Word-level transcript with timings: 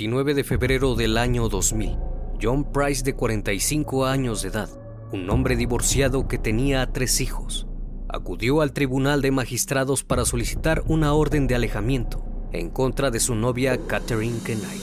29 0.00 0.32
de 0.32 0.44
febrero 0.44 0.94
del 0.94 1.18
año 1.18 1.50
2000, 1.50 1.98
John 2.40 2.72
Price, 2.72 3.02
de 3.02 3.14
45 3.14 4.06
años 4.06 4.40
de 4.40 4.48
edad, 4.48 4.70
un 5.12 5.28
hombre 5.28 5.56
divorciado 5.56 6.26
que 6.26 6.38
tenía 6.38 6.90
tres 6.90 7.20
hijos, 7.20 7.66
acudió 8.08 8.62
al 8.62 8.72
Tribunal 8.72 9.20
de 9.20 9.30
Magistrados 9.30 10.02
para 10.02 10.24
solicitar 10.24 10.82
una 10.86 11.12
orden 11.12 11.46
de 11.46 11.54
alejamiento 11.54 12.24
en 12.50 12.70
contra 12.70 13.10
de 13.10 13.20
su 13.20 13.34
novia 13.34 13.78
Catherine 13.86 14.40
Kenai, 14.42 14.78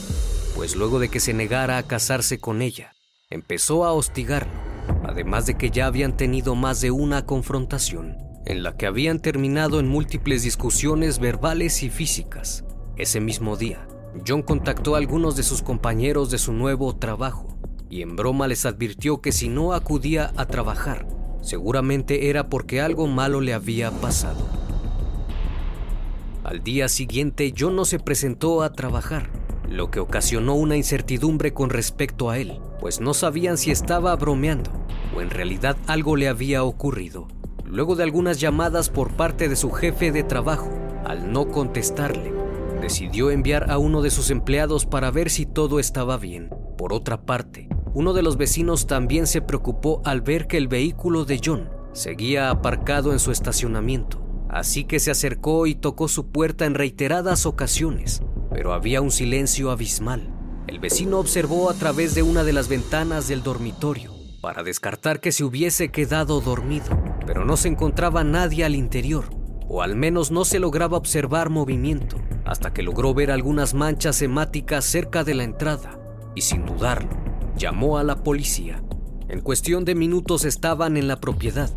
pues 0.54 0.76
luego 0.76 1.00
de 1.00 1.08
que 1.08 1.18
se 1.18 1.34
negara 1.34 1.78
a 1.78 1.82
casarse 1.82 2.38
con 2.38 2.62
ella, 2.62 2.94
empezó 3.28 3.84
a 3.86 3.94
hostigarlo, 3.94 4.52
además 5.02 5.46
de 5.46 5.56
que 5.56 5.70
ya 5.70 5.86
habían 5.86 6.16
tenido 6.16 6.54
más 6.54 6.80
de 6.80 6.92
una 6.92 7.26
confrontación, 7.26 8.18
en 8.46 8.62
la 8.62 8.76
que 8.76 8.86
habían 8.86 9.18
terminado 9.18 9.80
en 9.80 9.88
múltiples 9.88 10.44
discusiones 10.44 11.18
verbales 11.18 11.82
y 11.82 11.90
físicas. 11.90 12.64
Ese 12.96 13.20
mismo 13.20 13.56
día, 13.56 13.87
John 14.26 14.42
contactó 14.42 14.94
a 14.94 14.98
algunos 14.98 15.36
de 15.36 15.42
sus 15.42 15.62
compañeros 15.62 16.30
de 16.30 16.38
su 16.38 16.52
nuevo 16.52 16.96
trabajo 16.96 17.48
y 17.90 18.02
en 18.02 18.16
broma 18.16 18.48
les 18.48 18.66
advirtió 18.66 19.20
que 19.20 19.32
si 19.32 19.48
no 19.48 19.72
acudía 19.72 20.32
a 20.36 20.46
trabajar, 20.46 21.06
seguramente 21.42 22.28
era 22.28 22.48
porque 22.48 22.80
algo 22.80 23.06
malo 23.06 23.40
le 23.40 23.54
había 23.54 23.90
pasado. 23.90 24.46
Al 26.44 26.62
día 26.62 26.88
siguiente, 26.88 27.52
John 27.56 27.76
no 27.76 27.84
se 27.84 27.98
presentó 27.98 28.62
a 28.62 28.72
trabajar, 28.72 29.30
lo 29.68 29.90
que 29.90 30.00
ocasionó 30.00 30.54
una 30.54 30.76
incertidumbre 30.76 31.52
con 31.52 31.70
respecto 31.70 32.30
a 32.30 32.38
él, 32.38 32.58
pues 32.80 33.00
no 33.00 33.12
sabían 33.12 33.58
si 33.58 33.70
estaba 33.70 34.16
bromeando 34.16 34.70
o 35.14 35.20
en 35.20 35.30
realidad 35.30 35.76
algo 35.86 36.16
le 36.16 36.28
había 36.28 36.64
ocurrido. 36.64 37.28
Luego 37.64 37.96
de 37.96 38.02
algunas 38.02 38.40
llamadas 38.40 38.88
por 38.88 39.10
parte 39.10 39.48
de 39.48 39.56
su 39.56 39.70
jefe 39.70 40.10
de 40.10 40.22
trabajo, 40.22 40.70
al 41.04 41.32
no 41.32 41.48
contestarle, 41.48 42.32
decidió 42.80 43.30
enviar 43.30 43.70
a 43.70 43.78
uno 43.78 44.02
de 44.02 44.10
sus 44.10 44.30
empleados 44.30 44.86
para 44.86 45.10
ver 45.10 45.30
si 45.30 45.46
todo 45.46 45.78
estaba 45.78 46.16
bien. 46.16 46.50
Por 46.76 46.92
otra 46.92 47.22
parte, 47.22 47.68
uno 47.94 48.12
de 48.12 48.22
los 48.22 48.36
vecinos 48.36 48.86
también 48.86 49.26
se 49.26 49.42
preocupó 49.42 50.00
al 50.04 50.20
ver 50.20 50.46
que 50.46 50.56
el 50.56 50.68
vehículo 50.68 51.24
de 51.24 51.40
John 51.44 51.68
seguía 51.92 52.50
aparcado 52.50 53.12
en 53.12 53.18
su 53.18 53.32
estacionamiento, 53.32 54.22
así 54.48 54.84
que 54.84 55.00
se 55.00 55.10
acercó 55.10 55.66
y 55.66 55.74
tocó 55.74 56.08
su 56.08 56.30
puerta 56.30 56.64
en 56.64 56.74
reiteradas 56.74 57.46
ocasiones, 57.46 58.22
pero 58.52 58.72
había 58.72 59.00
un 59.00 59.10
silencio 59.10 59.70
abismal. 59.70 60.34
El 60.66 60.78
vecino 60.78 61.18
observó 61.18 61.70
a 61.70 61.74
través 61.74 62.14
de 62.14 62.22
una 62.22 62.44
de 62.44 62.52
las 62.52 62.68
ventanas 62.68 63.26
del 63.26 63.42
dormitorio 63.42 64.12
para 64.40 64.62
descartar 64.62 65.20
que 65.20 65.32
se 65.32 65.44
hubiese 65.44 65.90
quedado 65.90 66.40
dormido, 66.40 66.86
pero 67.26 67.44
no 67.44 67.56
se 67.56 67.68
encontraba 67.68 68.22
nadie 68.22 68.64
al 68.64 68.74
interior, 68.74 69.24
o 69.68 69.82
al 69.82 69.96
menos 69.96 70.30
no 70.30 70.44
se 70.44 70.58
lograba 70.58 70.96
observar 70.96 71.50
movimiento, 71.50 72.18
hasta 72.48 72.72
que 72.72 72.82
logró 72.82 73.12
ver 73.12 73.30
algunas 73.30 73.74
manchas 73.74 74.22
hemáticas 74.22 74.86
cerca 74.86 75.22
de 75.22 75.34
la 75.34 75.44
entrada, 75.44 76.00
y 76.34 76.40
sin 76.40 76.64
dudarlo, 76.64 77.10
llamó 77.56 77.98
a 77.98 78.04
la 78.04 78.22
policía. 78.22 78.82
En 79.28 79.42
cuestión 79.42 79.84
de 79.84 79.94
minutos 79.94 80.46
estaban 80.46 80.96
en 80.96 81.08
la 81.08 81.20
propiedad. 81.20 81.70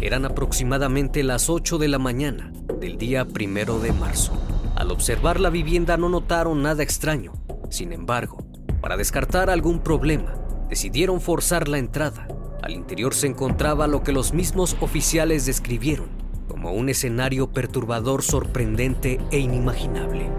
Eran 0.00 0.24
aproximadamente 0.24 1.22
las 1.22 1.48
8 1.48 1.78
de 1.78 1.86
la 1.86 2.00
mañana 2.00 2.52
del 2.80 2.98
día 2.98 3.24
primero 3.24 3.78
de 3.78 3.92
marzo. 3.92 4.32
Al 4.74 4.90
observar 4.90 5.38
la 5.38 5.48
vivienda 5.48 5.96
no 5.96 6.08
notaron 6.08 6.60
nada 6.60 6.82
extraño. 6.82 7.32
Sin 7.70 7.92
embargo, 7.92 8.44
para 8.80 8.96
descartar 8.96 9.48
algún 9.48 9.78
problema, 9.78 10.34
decidieron 10.68 11.20
forzar 11.20 11.68
la 11.68 11.78
entrada. 11.78 12.26
Al 12.64 12.72
interior 12.72 13.14
se 13.14 13.28
encontraba 13.28 13.86
lo 13.86 14.02
que 14.02 14.10
los 14.10 14.32
mismos 14.32 14.76
oficiales 14.80 15.46
describieron 15.46 16.15
como 16.56 16.72
un 16.72 16.88
escenario 16.88 17.52
perturbador, 17.52 18.22
sorprendente 18.22 19.20
e 19.30 19.38
inimaginable. 19.38 20.30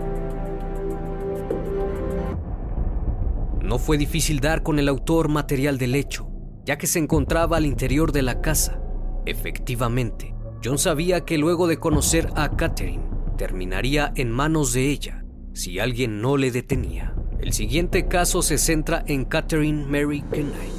No 3.62 3.78
fue 3.78 4.00
difícil 4.00 4.40
dar 4.40 4.64
con 4.64 4.80
el 4.80 4.90
autor 4.90 5.30
material 5.30 5.78
del 5.78 5.94
hecho, 5.94 6.28
ya 6.66 6.80
que 6.80 6.88
se 6.88 6.98
encontraba 6.98 7.58
al 7.58 7.68
interior 7.68 8.12
de 8.12 8.24
la 8.24 8.42
casa. 8.42 8.82
Efectivamente, 9.28 10.34
John 10.64 10.80
sabía 10.80 11.24
que 11.24 11.38
luego 11.38 11.68
de 11.68 11.78
conocer 11.78 12.30
a 12.36 12.56
Catherine, 12.58 13.04
terminaría 13.38 14.12
en 14.16 14.32
manos 14.32 14.74
de 14.74 14.90
ella 14.90 15.24
si 15.54 15.78
alguien 15.78 16.20
no 16.20 16.36
le 16.36 16.50
detenía. 16.50 17.14
El 17.40 17.54
siguiente 17.54 18.08
caso 18.08 18.42
se 18.42 18.58
centra 18.58 19.04
en 19.06 19.24
Catherine 19.24 19.86
Mary 19.86 20.24
Kenai, 20.32 20.72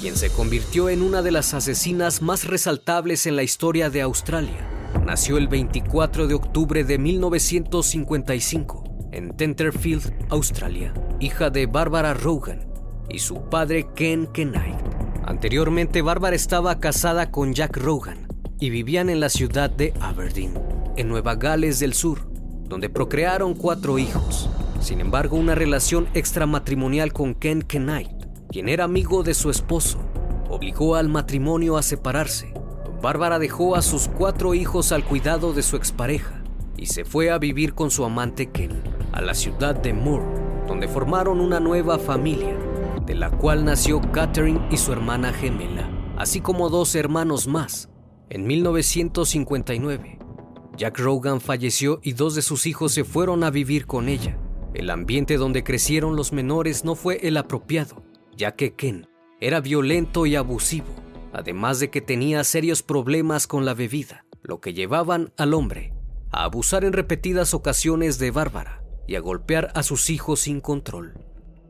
quien 0.00 0.16
se 0.16 0.30
convirtió 0.30 0.88
en 0.88 1.02
una 1.02 1.20
de 1.20 1.32
las 1.32 1.52
asesinas 1.52 2.22
más 2.22 2.46
resaltables 2.46 3.26
en 3.26 3.36
la 3.36 3.42
historia 3.42 3.90
de 3.90 4.00
Australia. 4.00 4.69
Nació 5.04 5.38
el 5.38 5.48
24 5.48 6.26
de 6.26 6.34
octubre 6.34 6.84
de 6.84 6.98
1955 6.98 8.90
en 9.12 9.36
Tenterfield, 9.36 10.12
Australia, 10.28 10.92
hija 11.18 11.50
de 11.50 11.66
Barbara 11.66 12.14
Rogan 12.14 12.68
y 13.08 13.18
su 13.18 13.48
padre 13.48 13.88
Ken 13.94 14.26
Kenai. 14.26 14.76
Anteriormente, 15.24 16.02
Barbara 16.02 16.36
estaba 16.36 16.78
casada 16.80 17.30
con 17.30 17.54
Jack 17.54 17.76
Rogan 17.76 18.28
y 18.58 18.70
vivían 18.70 19.10
en 19.10 19.20
la 19.20 19.28
ciudad 19.28 19.70
de 19.70 19.92
Aberdeen, 20.00 20.54
en 20.96 21.08
Nueva 21.08 21.34
Gales 21.34 21.80
del 21.80 21.94
Sur, 21.94 22.30
donde 22.64 22.88
procrearon 22.88 23.54
cuatro 23.54 23.98
hijos. 23.98 24.50
Sin 24.80 25.00
embargo, 25.00 25.36
una 25.36 25.54
relación 25.54 26.08
extramatrimonial 26.14 27.12
con 27.12 27.34
Ken 27.34 27.62
Knight, 27.62 28.10
quien 28.50 28.68
era 28.68 28.84
amigo 28.84 29.22
de 29.22 29.34
su 29.34 29.50
esposo, 29.50 29.98
obligó 30.48 30.96
al 30.96 31.08
matrimonio 31.08 31.76
a 31.76 31.82
separarse. 31.82 32.52
Bárbara 33.02 33.38
dejó 33.38 33.76
a 33.76 33.82
sus 33.82 34.08
cuatro 34.08 34.52
hijos 34.52 34.92
al 34.92 35.04
cuidado 35.04 35.54
de 35.54 35.62
su 35.62 35.76
expareja 35.76 36.42
y 36.76 36.86
se 36.86 37.06
fue 37.06 37.30
a 37.30 37.38
vivir 37.38 37.74
con 37.74 37.90
su 37.90 38.04
amante 38.04 38.50
Ken 38.50 38.82
a 39.12 39.22
la 39.22 39.32
ciudad 39.32 39.74
de 39.74 39.94
Moore, 39.94 40.24
donde 40.66 40.86
formaron 40.86 41.40
una 41.40 41.60
nueva 41.60 41.98
familia, 41.98 42.54
de 43.06 43.14
la 43.14 43.30
cual 43.30 43.64
nació 43.64 44.00
Catherine 44.12 44.60
y 44.70 44.76
su 44.76 44.92
hermana 44.92 45.32
gemela, 45.32 45.90
así 46.18 46.40
como 46.40 46.68
dos 46.68 46.94
hermanos 46.94 47.46
más, 47.46 47.88
En 48.28 48.46
1959, 48.46 50.18
Jack 50.76 51.00
Rogan 51.00 51.40
falleció 51.40 51.98
y 52.02 52.12
dos 52.12 52.36
de 52.36 52.42
sus 52.42 52.66
hijos 52.66 52.92
se 52.92 53.02
fueron 53.02 53.42
a 53.42 53.50
vivir 53.50 53.86
con 53.86 54.08
ella. 54.08 54.38
El 54.72 54.88
ambiente 54.90 55.36
donde 55.36 55.64
crecieron 55.64 56.14
los 56.14 56.32
menores 56.32 56.84
no 56.84 56.94
fue 56.94 57.26
el 57.26 57.36
apropiado, 57.38 58.04
ya 58.36 58.52
que 58.52 58.74
Ken 58.74 59.08
era 59.40 59.60
violento 59.60 60.26
y 60.26 60.36
abusivo, 60.36 60.86
además 61.32 61.80
de 61.80 61.90
que 61.90 62.00
tenía 62.00 62.44
serios 62.44 62.82
problemas 62.82 63.46
con 63.46 63.64
la 63.64 63.74
bebida, 63.74 64.24
lo 64.42 64.60
que 64.60 64.74
llevaban 64.74 65.32
al 65.36 65.54
hombre 65.54 65.92
a 66.32 66.44
abusar 66.44 66.84
en 66.84 66.92
repetidas 66.92 67.54
ocasiones 67.54 68.18
de 68.18 68.30
Bárbara 68.30 68.82
y 69.06 69.16
a 69.16 69.20
golpear 69.20 69.72
a 69.74 69.82
sus 69.82 70.10
hijos 70.10 70.40
sin 70.40 70.60
control. 70.60 71.14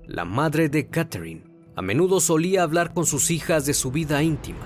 La 0.07 0.25
madre 0.25 0.69
de 0.69 0.89
Catherine 0.89 1.51
a 1.77 1.83
menudo 1.83 2.21
solía 2.21 2.63
hablar 2.63 2.93
con 2.93 3.07
sus 3.07 3.31
hijas 3.31 3.65
de 3.65 3.75
su 3.75 3.91
vida 3.91 4.23
íntima. 4.23 4.59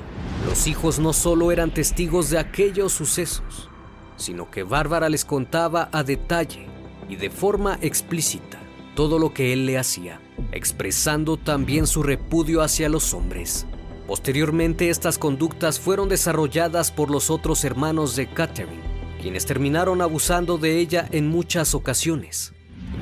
Los 0.46 0.66
hijos 0.66 0.98
no 0.98 1.12
solo 1.12 1.52
eran 1.52 1.72
testigos 1.72 2.30
de 2.30 2.38
aquellos 2.38 2.92
sucesos, 2.92 3.70
sino 4.16 4.50
que 4.50 4.62
Bárbara 4.62 5.08
les 5.08 5.24
contaba 5.24 5.88
a 5.92 6.02
detalle 6.02 6.66
y 7.08 7.16
de 7.16 7.30
forma 7.30 7.78
explícita 7.82 8.58
todo 8.96 9.18
lo 9.18 9.34
que 9.34 9.52
él 9.52 9.66
le 9.66 9.78
hacía, 9.78 10.20
expresando 10.52 11.36
también 11.36 11.86
su 11.86 12.02
repudio 12.02 12.62
hacia 12.62 12.88
los 12.88 13.12
hombres. 13.14 13.66
Posteriormente 14.06 14.90
estas 14.90 15.18
conductas 15.18 15.80
fueron 15.80 16.08
desarrolladas 16.08 16.90
por 16.90 17.10
los 17.10 17.30
otros 17.30 17.64
hermanos 17.64 18.16
de 18.16 18.26
Catherine, 18.26 18.82
quienes 19.20 19.46
terminaron 19.46 20.02
abusando 20.02 20.58
de 20.58 20.78
ella 20.78 21.08
en 21.10 21.28
muchas 21.28 21.74
ocasiones. 21.74 22.52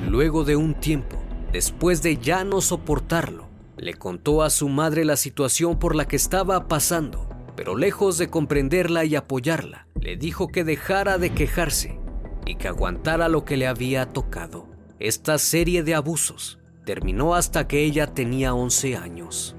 Luego 0.07 0.45
de 0.45 0.55
un 0.55 0.75
tiempo, 0.75 1.21
después 1.51 2.01
de 2.01 2.17
ya 2.17 2.45
no 2.45 2.61
soportarlo, 2.61 3.49
le 3.75 3.95
contó 3.95 4.43
a 4.43 4.49
su 4.49 4.69
madre 4.69 5.03
la 5.03 5.17
situación 5.17 5.77
por 5.77 5.95
la 5.95 6.07
que 6.07 6.15
estaba 6.15 6.69
pasando, 6.69 7.27
pero 7.57 7.75
lejos 7.75 8.17
de 8.17 8.29
comprenderla 8.29 9.03
y 9.03 9.15
apoyarla, 9.15 9.87
le 9.99 10.15
dijo 10.15 10.47
que 10.47 10.63
dejara 10.63 11.17
de 11.17 11.31
quejarse 11.31 11.99
y 12.45 12.55
que 12.55 12.69
aguantara 12.69 13.27
lo 13.27 13.43
que 13.43 13.57
le 13.57 13.67
había 13.67 14.05
tocado. 14.05 14.67
Esta 14.99 15.37
serie 15.37 15.83
de 15.83 15.95
abusos 15.95 16.59
terminó 16.85 17.35
hasta 17.35 17.67
que 17.67 17.83
ella 17.83 18.07
tenía 18.07 18.53
11 18.53 18.95
años. 18.95 19.55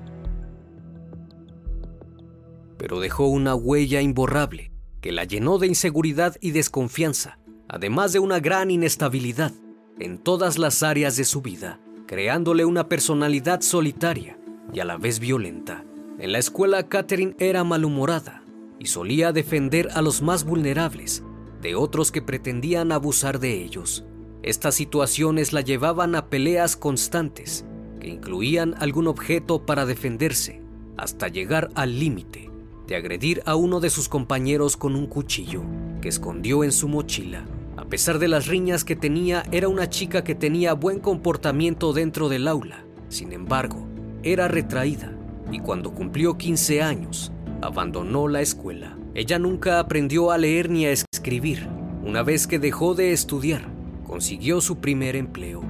Pero 2.84 3.00
dejó 3.00 3.28
una 3.28 3.54
huella 3.54 4.02
imborrable 4.02 4.70
que 5.00 5.10
la 5.10 5.24
llenó 5.24 5.56
de 5.56 5.68
inseguridad 5.68 6.36
y 6.42 6.50
desconfianza, 6.50 7.38
además 7.66 8.12
de 8.12 8.18
una 8.18 8.40
gran 8.40 8.70
inestabilidad 8.70 9.52
en 9.98 10.18
todas 10.18 10.58
las 10.58 10.82
áreas 10.82 11.16
de 11.16 11.24
su 11.24 11.40
vida, 11.40 11.80
creándole 12.06 12.66
una 12.66 12.90
personalidad 12.90 13.62
solitaria 13.62 14.38
y 14.70 14.80
a 14.80 14.84
la 14.84 14.98
vez 14.98 15.18
violenta. 15.18 15.82
En 16.18 16.32
la 16.32 16.38
escuela 16.38 16.86
Catherine 16.86 17.34
era 17.38 17.64
malhumorada 17.64 18.44
y 18.78 18.84
solía 18.84 19.32
defender 19.32 19.88
a 19.94 20.02
los 20.02 20.20
más 20.20 20.44
vulnerables 20.44 21.22
de 21.62 21.76
otros 21.76 22.12
que 22.12 22.20
pretendían 22.20 22.92
abusar 22.92 23.40
de 23.40 23.64
ellos. 23.64 24.04
Estas 24.42 24.74
situaciones 24.74 25.54
la 25.54 25.62
llevaban 25.62 26.14
a 26.14 26.26
peleas 26.26 26.76
constantes 26.76 27.64
que 27.98 28.08
incluían 28.08 28.74
algún 28.78 29.06
objeto 29.06 29.64
para 29.64 29.86
defenderse, 29.86 30.60
hasta 30.98 31.28
llegar 31.28 31.70
al 31.74 31.98
límite 31.98 32.52
de 32.86 32.96
agredir 32.96 33.42
a 33.46 33.56
uno 33.56 33.80
de 33.80 33.90
sus 33.90 34.08
compañeros 34.08 34.76
con 34.76 34.94
un 34.94 35.06
cuchillo 35.06 35.62
que 36.00 36.08
escondió 36.08 36.64
en 36.64 36.72
su 36.72 36.88
mochila. 36.88 37.44
A 37.76 37.84
pesar 37.86 38.18
de 38.18 38.28
las 38.28 38.46
riñas 38.46 38.84
que 38.84 38.96
tenía, 38.96 39.44
era 39.52 39.68
una 39.68 39.88
chica 39.88 40.24
que 40.24 40.34
tenía 40.34 40.74
buen 40.74 41.00
comportamiento 41.00 41.92
dentro 41.92 42.28
del 42.28 42.48
aula. 42.48 42.84
Sin 43.08 43.32
embargo, 43.32 43.86
era 44.22 44.48
retraída 44.48 45.12
y 45.50 45.60
cuando 45.60 45.92
cumplió 45.92 46.36
15 46.36 46.82
años, 46.82 47.32
abandonó 47.62 48.28
la 48.28 48.42
escuela. 48.42 48.96
Ella 49.14 49.38
nunca 49.38 49.78
aprendió 49.78 50.30
a 50.30 50.38
leer 50.38 50.70
ni 50.70 50.86
a 50.86 50.92
escribir. 50.92 51.68
Una 52.04 52.22
vez 52.22 52.46
que 52.46 52.58
dejó 52.58 52.94
de 52.94 53.12
estudiar, 53.12 53.68
consiguió 54.04 54.60
su 54.60 54.78
primer 54.78 55.16
empleo 55.16 55.62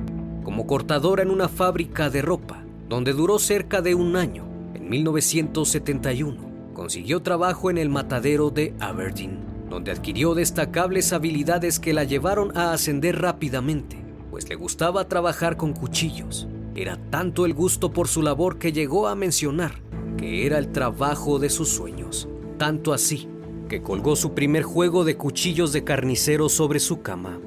como 0.44 0.66
cortadora 0.66 1.22
en 1.22 1.30
una 1.30 1.48
fábrica 1.48 2.10
de 2.10 2.22
ropa, 2.22 2.62
donde 2.88 3.12
duró 3.12 3.38
cerca 3.38 3.80
de 3.80 3.94
un 3.94 4.14
año. 4.14 4.44
En 4.74 4.88
1971, 4.88 6.53
consiguió 6.74 7.22
trabajo 7.22 7.70
en 7.70 7.78
el 7.78 7.88
matadero 7.88 8.50
de 8.50 8.74
Aberdeen, 8.80 9.38
donde 9.70 9.92
adquirió 9.92 10.34
destacables 10.34 11.12
habilidades 11.12 11.80
que 11.80 11.94
la 11.94 12.04
llevaron 12.04 12.56
a 12.56 12.72
ascender 12.72 13.20
rápidamente, 13.22 13.96
pues 14.30 14.48
le 14.48 14.56
gustaba 14.56 15.08
trabajar 15.08 15.56
con 15.56 15.72
cuchillos. 15.72 16.46
Era 16.74 16.98
tanto 17.10 17.46
el 17.46 17.54
gusto 17.54 17.92
por 17.92 18.08
su 18.08 18.20
labor 18.20 18.58
que 18.58 18.72
llegó 18.72 19.08
a 19.08 19.14
mencionar 19.14 19.84
que 20.16 20.46
era 20.46 20.58
el 20.58 20.72
trabajo 20.72 21.38
de 21.38 21.50
sus 21.50 21.68
sueños, 21.68 22.28
tanto 22.58 22.92
así 22.92 23.28
que 23.68 23.82
colgó 23.82 24.16
su 24.16 24.34
primer 24.34 24.62
juego 24.62 25.04
de 25.04 25.16
cuchillos 25.16 25.72
de 25.72 25.84
carnicero 25.84 26.48
sobre 26.48 26.80
su 26.80 27.02
cama 27.02 27.40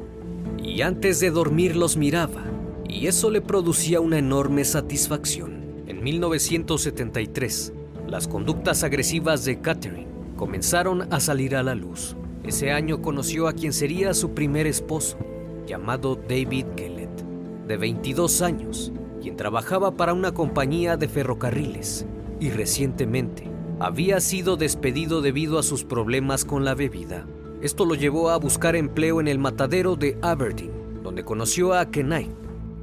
y 0.62 0.81
antes 0.81 1.19
de 1.19 1.30
dormir 1.30 1.75
los 1.75 1.97
miraba 1.97 2.44
y 2.88 3.07
eso 3.07 3.30
le 3.30 3.41
producía 3.41 4.00
una 4.00 4.18
enorme 4.18 4.65
satisfacción. 4.65 5.65
En 5.88 6.03
1973, 6.03 7.73
las 8.07 8.27
conductas 8.27 8.83
agresivas 8.83 9.44
de 9.44 9.59
Catherine 9.59 10.07
comenzaron 10.38 11.12
a 11.13 11.19
salir 11.19 11.56
a 11.56 11.63
la 11.63 11.75
luz. 11.75 12.15
Ese 12.44 12.71
año 12.71 13.01
conoció 13.01 13.48
a 13.48 13.54
quien 13.54 13.74
sería 13.74 14.13
su 14.13 14.33
primer 14.33 14.65
esposo, 14.65 15.18
llamado 15.65 16.15
David 16.15 16.68
Kellett, 16.77 17.21
de 17.68 17.77
22 17.77 18.42
años, 18.42 18.94
quien 19.21 19.36
trabajaba 19.36 19.98
para 19.98 20.13
una 20.13 20.33
compañía 20.33 20.95
de 20.95 21.09
ferrocarriles 21.09 22.06
y 22.39 22.50
recientemente 22.50 23.51
había 23.80 24.21
sido 24.21 24.56
despedido 24.56 25.21
debido 25.21 25.59
a 25.59 25.63
sus 25.63 25.83
problemas 25.83 26.45
con 26.45 26.63
la 26.63 26.75
bebida. 26.75 27.27
Esto 27.62 27.86
lo 27.86 27.95
llevó 27.95 28.30
a 28.30 28.38
buscar 28.38 28.75
empleo 28.75 29.19
en 29.19 29.27
el 29.27 29.39
matadero 29.39 29.95
de 29.95 30.18
Aberdeen, 30.21 31.01
donde 31.04 31.25
conoció 31.25 31.74
a 31.74 31.89
Kenai, 31.89 32.30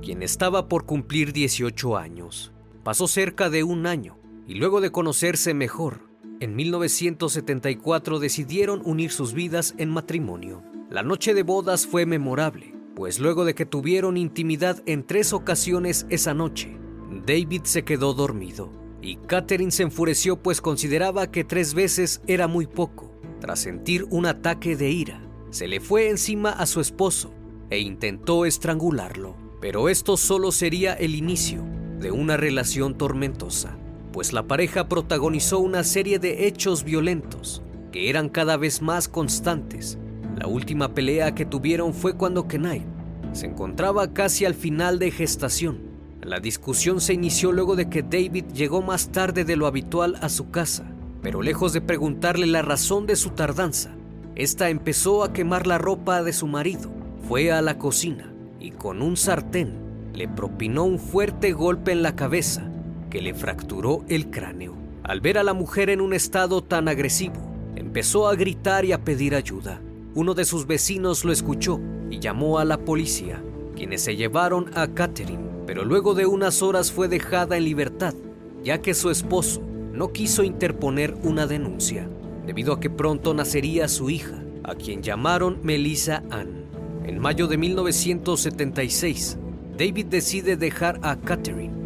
quien 0.03 0.23
estaba 0.23 0.69
por 0.69 0.85
cumplir 0.85 1.33
18 1.33 1.97
años. 1.97 2.53
Pasó 2.83 3.09
cerca 3.09 3.49
de 3.49 3.65
un 3.65 3.87
año 3.87 4.19
y 4.47 4.55
luego 4.55 4.81
de 4.81 4.91
conocerse 4.91 5.55
mejor, 5.55 6.01
en 6.41 6.57
1974 6.57 8.19
decidieron 8.19 8.83
unir 8.85 9.11
sus 9.11 9.33
vidas 9.33 9.75
en 9.79 9.91
matrimonio. 9.91 10.63
La 10.91 11.03
noche 11.03 11.35
de 11.35 11.43
bodas 11.43 11.87
fue 11.87 12.07
memorable, 12.07 12.75
pues 12.95 13.19
luego 13.19 13.45
de 13.45 13.55
que 13.55 13.67
tuvieron 13.67 14.17
intimidad 14.17 14.83
en 14.87 15.05
tres 15.05 15.33
ocasiones 15.33 16.07
esa 16.11 16.35
noche, 16.35 16.77
David 17.27 17.63
se 17.65 17.85
quedó 17.85 18.15
dormido 18.15 18.71
y 19.01 19.17
Catherine 19.17 19.71
se 19.71 19.85
enfureció 19.85 20.37
pues 20.37 20.61
consideraba 20.61 21.31
que 21.31 21.45
tres 21.45 21.75
veces 21.75 22.23
era 22.27 22.49
muy 22.49 22.67
poco. 22.67 23.11
Tras 23.41 23.61
sentir 23.61 24.07
un 24.11 24.27
ataque 24.27 24.77
de 24.77 24.91
ira, 24.91 25.21
se 25.51 25.69
le 25.69 25.81
fue 25.81 26.09
encima 26.09 26.51
a 26.51 26.67
su 26.67 26.81
esposo 26.81 27.35
e 27.71 27.79
intentó 27.79 28.47
estrangularlo. 28.47 29.37
Pero 29.61 29.89
esto 29.89 30.17
solo 30.17 30.53
sería 30.53 30.95
el 30.95 31.15
inicio 31.15 31.65
de 31.99 32.11
una 32.11 32.37
relación 32.37 32.99
tormentosa, 32.99 33.79
pues 34.15 34.33
la 34.33 34.45
pareja 34.45 34.89
protagonizó 34.89 35.59
una 35.59 35.85
serie 35.85 36.19
de 36.19 36.47
hechos 36.47 36.85
violentos 36.85 37.63
que 37.93 38.09
eran 38.09 38.31
cada 38.31 38.57
vez 38.57 38.81
más 38.81 39.09
constantes. 39.09 39.99
La 40.39 40.47
última 40.47 40.95
pelea 40.95 41.35
que 41.35 41.45
tuvieron 41.45 41.93
fue 41.93 42.17
cuando 42.17 42.49
Kenai 42.49 42.87
se 43.33 43.45
encontraba 43.45 44.15
casi 44.15 44.47
al 44.47 44.55
final 44.55 44.99
de 44.99 45.11
gestación 45.11 45.95
la 46.25 46.41
discusión 46.41 47.03
se 47.03 47.13
inició 47.13 47.53
luego 47.53 47.77
de 47.77 47.91
que 47.91 48.03
David 48.03 48.47
llegó 48.55 48.81
más 48.81 49.13
tarde 49.13 49.45
de 49.45 49.57
lo 49.57 49.67
habitual 49.67 50.17
a 50.23 50.31
su 50.31 50.51
casa, 50.51 50.87
pero 51.21 51.43
lejos 51.43 51.75
de 51.75 51.83
preguntarle 51.83 52.47
la 52.47 52.63
razón 52.63 53.07
de 53.07 53.15
su 53.15 53.31
tardanza, 53.31 53.95
esta 54.35 54.71
empezó 54.71 55.23
a 55.23 55.35
quemar 55.35 55.67
la 55.67 55.77
ropa 55.77 56.23
de 56.23 56.33
su 56.33 56.47
marido. 56.47 56.91
Fue 57.29 57.53
a 57.53 57.61
la 57.61 57.77
cocina 57.77 58.33
y 58.59 58.71
con 58.71 59.03
un 59.03 59.19
sartén 59.19 59.75
le 60.15 60.27
propinó 60.27 60.85
un 60.85 60.99
fuerte 60.99 61.53
golpe 61.53 61.93
en 61.93 62.03
la 62.03 62.17
cabeza 62.17 62.71
que 63.15 63.23
le 63.23 63.33
fracturó 63.33 64.05
el 64.09 64.29
cráneo. 64.29 64.75
Al 65.05 65.21
ver 65.21 65.39
a 65.39 65.45
la 65.45 65.55
mujer 65.55 65.89
en 65.89 66.01
un 66.01 66.15
estado 66.15 66.65
tan 66.65 66.89
agresivo, 66.89 67.37
empezó 67.77 68.27
a 68.27 68.35
gritar 68.35 68.85
y 68.85 68.91
a 68.91 69.05
pedir 69.05 69.37
ayuda. 69.37 69.81
Uno 70.17 70.35
de 70.35 70.45
sus 70.45 70.67
vecinos 70.67 71.25
lo 71.25 71.31
escuchó 71.31 71.79
y 72.11 72.19
llamó 72.19 72.59
a 72.59 72.65
la 72.65 72.79
policía, 72.79 73.41
quienes 73.77 74.03
se 74.03 74.17
llevaron 74.17 74.69
a 74.75 74.89
Catherine 74.89 75.55
pero 75.65 75.85
luego 75.85 76.15
de 76.15 76.27
unas 76.27 76.61
horas 76.61 76.91
fue 76.91 77.07
dejada 77.07 77.57
en 77.57 77.65
libertad, 77.65 78.15
ya 78.65 78.83
que 78.83 78.95
su 78.95 79.11
esposo 79.11 79.63
no 79.93 80.13
quiso 80.13 80.43
interponer 80.43 81.15
una 81.23 81.47
denuncia, 81.47 82.09
debido 82.49 82.73
a 82.73 82.81
que 82.81 82.91
pronto 82.91 83.33
nacería 83.33 83.87
su 83.87 84.11
hija, 84.11 84.43
a 84.65 84.75
quien 84.75 85.05
llamaron 85.05 85.61
Melissa 85.63 86.25
Ann. 86.31 86.65
En 87.05 87.21
mayo 87.21 87.47
de 87.47 87.59
1976, 87.59 89.39
David 89.79 90.07
decide 90.07 90.57
dejar 90.57 90.99
a 91.03 91.17
Catherine 91.17 91.84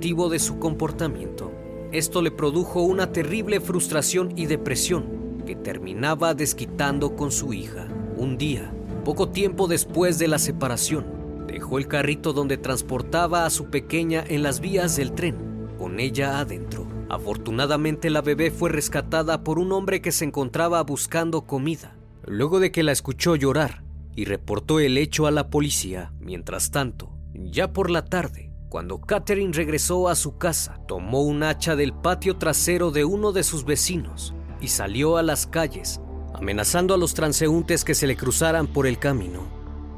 de 0.00 0.38
su 0.38 0.58
comportamiento. 0.58 1.52
Esto 1.92 2.22
le 2.22 2.30
produjo 2.30 2.82
una 2.82 3.12
terrible 3.12 3.60
frustración 3.60 4.32
y 4.36 4.46
depresión 4.46 5.42
que 5.46 5.54
terminaba 5.54 6.34
desquitando 6.34 7.16
con 7.16 7.30
su 7.30 7.52
hija. 7.52 7.86
Un 8.16 8.38
día, 8.38 8.72
poco 9.04 9.28
tiempo 9.28 9.68
después 9.68 10.18
de 10.18 10.28
la 10.28 10.38
separación, 10.38 11.20
Dejó 11.50 11.78
el 11.78 11.88
carrito 11.88 12.32
donde 12.32 12.58
transportaba 12.58 13.44
a 13.44 13.50
su 13.50 13.70
pequeña 13.70 14.24
en 14.26 14.44
las 14.44 14.60
vías 14.60 14.94
del 14.94 15.12
tren, 15.12 15.36
con 15.78 15.98
ella 15.98 16.38
adentro. 16.38 16.86
Afortunadamente 17.08 18.08
la 18.08 18.22
bebé 18.22 18.52
fue 18.52 18.70
rescatada 18.70 19.42
por 19.42 19.58
un 19.58 19.72
hombre 19.72 20.00
que 20.00 20.12
se 20.12 20.24
encontraba 20.24 20.80
buscando 20.84 21.42
comida, 21.42 21.96
luego 22.24 22.60
de 22.60 22.70
que 22.70 22.84
la 22.84 22.92
escuchó 22.92 23.34
llorar 23.34 23.82
y 24.14 24.26
reportó 24.26 24.78
el 24.78 24.96
hecho 24.96 25.26
a 25.26 25.32
la 25.32 25.50
policía. 25.50 26.12
Mientras 26.20 26.70
tanto, 26.70 27.10
ya 27.34 27.72
por 27.72 27.90
la 27.90 28.04
tarde, 28.04 28.49
cuando 28.70 29.00
Catherine 29.00 29.52
regresó 29.52 30.08
a 30.08 30.14
su 30.14 30.38
casa, 30.38 30.78
tomó 30.86 31.22
un 31.22 31.42
hacha 31.42 31.74
del 31.74 31.92
patio 31.92 32.38
trasero 32.38 32.92
de 32.92 33.04
uno 33.04 33.32
de 33.32 33.42
sus 33.42 33.64
vecinos 33.64 34.32
y 34.60 34.68
salió 34.68 35.16
a 35.16 35.24
las 35.24 35.48
calles, 35.48 36.00
amenazando 36.34 36.94
a 36.94 36.96
los 36.96 37.12
transeúntes 37.14 37.84
que 37.84 37.96
se 37.96 38.06
le 38.06 38.16
cruzaran 38.16 38.68
por 38.68 38.86
el 38.86 39.00
camino, 39.00 39.42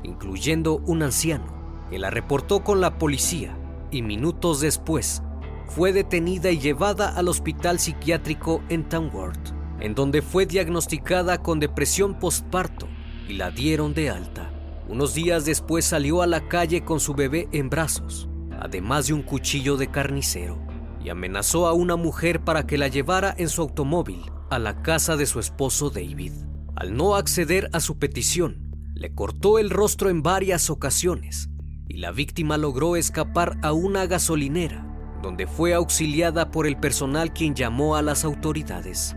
incluyendo 0.03 0.79
un 0.87 1.03
anciano, 1.03 1.85
que 1.91 1.99
la 1.99 2.09
reportó 2.09 2.65
con 2.65 2.81
la 2.81 2.97
policía 2.97 3.55
y 3.91 4.01
minutos 4.01 4.63
después 4.63 5.23
fue 5.67 5.93
detenida 5.93 6.51
y 6.51 6.59
llevada 6.59 7.15
al 7.15 7.29
hospital 7.29 7.79
psiquiátrico 7.79 8.63
en 8.71 8.89
Tamworth, 8.89 9.53
en 9.81 9.95
donde 9.95 10.23
fue 10.23 10.47
diagnosticada 10.47 11.43
con 11.43 11.61
depresión 11.61 12.19
postparto 12.19 12.89
y 13.29 13.35
la 13.35 13.51
dieron 13.51 13.93
de 13.93 14.09
alta. 14.09 14.51
Unos 14.89 15.13
días 15.13 15.45
después 15.45 15.85
salió 15.85 16.23
a 16.23 16.27
la 16.27 16.49
calle 16.49 16.85
con 16.85 17.01
su 17.01 17.13
bebé 17.13 17.49
en 17.53 17.69
brazos, 17.69 18.31
además 18.63 19.09
de 19.09 19.13
un 19.13 19.23
cuchillo 19.23 19.77
de 19.77 19.89
carnicero, 19.89 20.57
y 21.05 21.09
amenazó 21.09 21.67
a 21.67 21.73
una 21.73 21.97
mujer 21.97 22.45
para 22.45 22.65
que 22.65 22.79
la 22.79 22.87
llevara 22.87 23.35
en 23.37 23.49
su 23.49 23.61
automóvil 23.61 24.31
a 24.51 24.61
la 24.61 24.83
casa 24.83 25.17
de 25.17 25.27
su 25.27 25.41
esposo 25.41 25.91
David. 25.91 26.33
Al 26.77 26.95
no 26.97 27.17
acceder 27.17 27.69
a 27.73 27.81
su 27.81 27.99
petición, 27.99 28.71
le 28.95 29.13
cortó 29.15 29.59
el 29.59 29.69
rostro 29.69 30.11
en 30.11 30.23
varias 30.23 30.71
ocasiones 30.71 31.49
y 31.89 31.97
la 31.97 32.13
víctima 32.13 32.57
logró 32.57 32.95
escapar 32.95 33.59
a 33.63 33.73
una 33.73 34.07
gasolinera, 34.07 34.87
donde 35.23 35.49
fue 35.49 35.75
auxiliada 35.75 36.53
por 36.53 36.69
el 36.69 36.77
personal 36.77 37.33
quien 37.33 37.57
llamó 37.57 37.97
a 37.97 38.03
las 38.03 38.25
autoridades, 38.25 39.17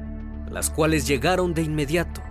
las 0.49 0.71
cuales 0.71 1.07
llegaron 1.07 1.53
de 1.53 1.61
inmediato 1.61 2.21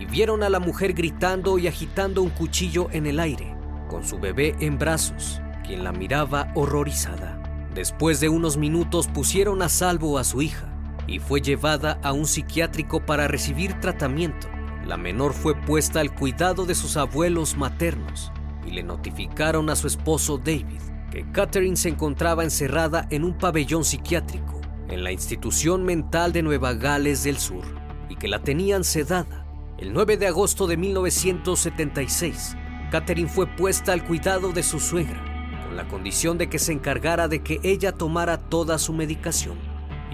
y 0.00 0.06
vieron 0.06 0.42
a 0.42 0.48
la 0.48 0.58
mujer 0.58 0.92
gritando 0.92 1.56
y 1.58 1.68
agitando 1.68 2.20
un 2.20 2.30
cuchillo 2.30 2.88
en 2.90 3.06
el 3.06 3.20
aire, 3.20 3.56
con 3.88 4.04
su 4.04 4.18
bebé 4.18 4.56
en 4.58 4.76
brazos, 4.76 5.40
quien 5.66 5.84
la 5.84 5.92
miraba 5.92 6.52
horrorizada. 6.54 7.40
Después 7.74 8.20
de 8.20 8.28
unos 8.28 8.56
minutos 8.56 9.08
pusieron 9.08 9.62
a 9.62 9.68
salvo 9.68 10.18
a 10.18 10.24
su 10.24 10.42
hija 10.42 10.72
y 11.06 11.18
fue 11.18 11.40
llevada 11.40 11.98
a 12.02 12.12
un 12.12 12.26
psiquiátrico 12.26 13.04
para 13.04 13.28
recibir 13.28 13.80
tratamiento. 13.80 14.48
La 14.86 14.96
menor 14.96 15.32
fue 15.32 15.54
puesta 15.54 16.00
al 16.00 16.14
cuidado 16.14 16.66
de 16.66 16.74
sus 16.74 16.96
abuelos 16.96 17.56
maternos 17.56 18.30
y 18.66 18.70
le 18.70 18.82
notificaron 18.82 19.70
a 19.70 19.76
su 19.76 19.86
esposo 19.86 20.38
David 20.38 20.80
que 21.10 21.30
Catherine 21.32 21.76
se 21.76 21.88
encontraba 21.88 22.44
encerrada 22.44 23.06
en 23.10 23.24
un 23.24 23.38
pabellón 23.38 23.84
psiquiátrico 23.84 24.60
en 24.88 25.02
la 25.02 25.12
institución 25.12 25.84
mental 25.84 26.32
de 26.32 26.42
Nueva 26.42 26.74
Gales 26.74 27.24
del 27.24 27.38
Sur 27.38 27.64
y 28.08 28.16
que 28.16 28.28
la 28.28 28.42
tenían 28.42 28.84
sedada 28.84 29.44
el 29.78 29.92
9 29.92 30.16
de 30.16 30.28
agosto 30.28 30.68
de 30.68 30.76
1976, 30.76 32.56
Catherine 32.92 33.28
fue 33.28 33.46
puesta 33.46 33.92
al 33.92 34.04
cuidado 34.04 34.52
de 34.52 34.62
su 34.62 34.78
suegra, 34.78 35.33
con 35.74 35.84
la 35.84 35.88
condición 35.88 36.38
de 36.38 36.48
que 36.48 36.60
se 36.60 36.72
encargara 36.72 37.26
de 37.26 37.42
que 37.42 37.58
ella 37.64 37.90
tomara 37.90 38.38
toda 38.38 38.78
su 38.78 38.92
medicación. 38.92 39.58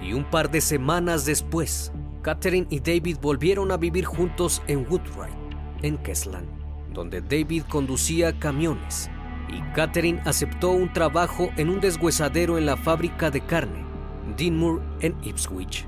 Y 0.01 0.13
un 0.13 0.23
par 0.23 0.49
de 0.49 0.59
semanas 0.59 1.23
después, 1.25 1.91
Catherine 2.23 2.65
y 2.71 2.79
David 2.79 3.17
volvieron 3.21 3.71
a 3.71 3.77
vivir 3.77 4.05
juntos 4.05 4.63
en 4.67 4.87
Woodwright, 4.89 5.35
en 5.83 5.97
Kesland, 5.99 6.47
donde 6.93 7.21
David 7.21 7.63
conducía 7.69 8.39
camiones 8.39 9.11
y 9.49 9.61
Catherine 9.73 10.21
aceptó 10.25 10.71
un 10.71 10.91
trabajo 10.93 11.51
en 11.57 11.69
un 11.69 11.79
deshuesadero 11.79 12.57
en 12.57 12.65
la 12.65 12.77
fábrica 12.77 13.29
de 13.29 13.41
carne, 13.41 13.85
Dinmore 14.35 14.83
en 15.01 15.15
Ipswich. 15.23 15.85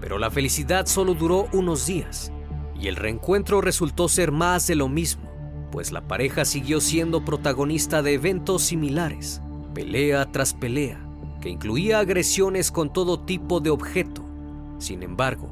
Pero 0.00 0.18
la 0.18 0.30
felicidad 0.30 0.86
solo 0.86 1.14
duró 1.14 1.48
unos 1.52 1.86
días 1.86 2.30
y 2.78 2.86
el 2.86 2.94
reencuentro 2.94 3.60
resultó 3.60 4.08
ser 4.08 4.30
más 4.30 4.68
de 4.68 4.76
lo 4.76 4.88
mismo, 4.88 5.25
pues 5.70 5.92
la 5.92 6.06
pareja 6.06 6.44
siguió 6.44 6.80
siendo 6.80 7.24
protagonista 7.24 8.02
de 8.02 8.14
eventos 8.14 8.62
similares, 8.62 9.40
pelea 9.74 10.30
tras 10.32 10.54
pelea, 10.54 11.00
que 11.40 11.48
incluía 11.48 11.98
agresiones 11.98 12.70
con 12.70 12.92
todo 12.92 13.20
tipo 13.20 13.60
de 13.60 13.70
objeto. 13.70 14.24
Sin 14.78 15.02
embargo, 15.02 15.50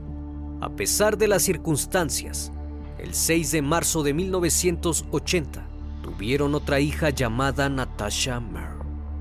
a 0.61 0.71
pesar 0.71 1.18
de 1.18 1.28
las 1.28 1.42
circunstancias, 1.42 2.52
el 2.99 3.14
6 3.14 3.52
de 3.52 3.62
marzo 3.62 4.02
de 4.02 4.14
1980 4.14 5.66
tuvieron 6.02 6.54
otra 6.54 6.80
hija 6.80 7.11
llamada 7.11 7.68
Natasha 7.68 8.40
Mer. 8.40 8.75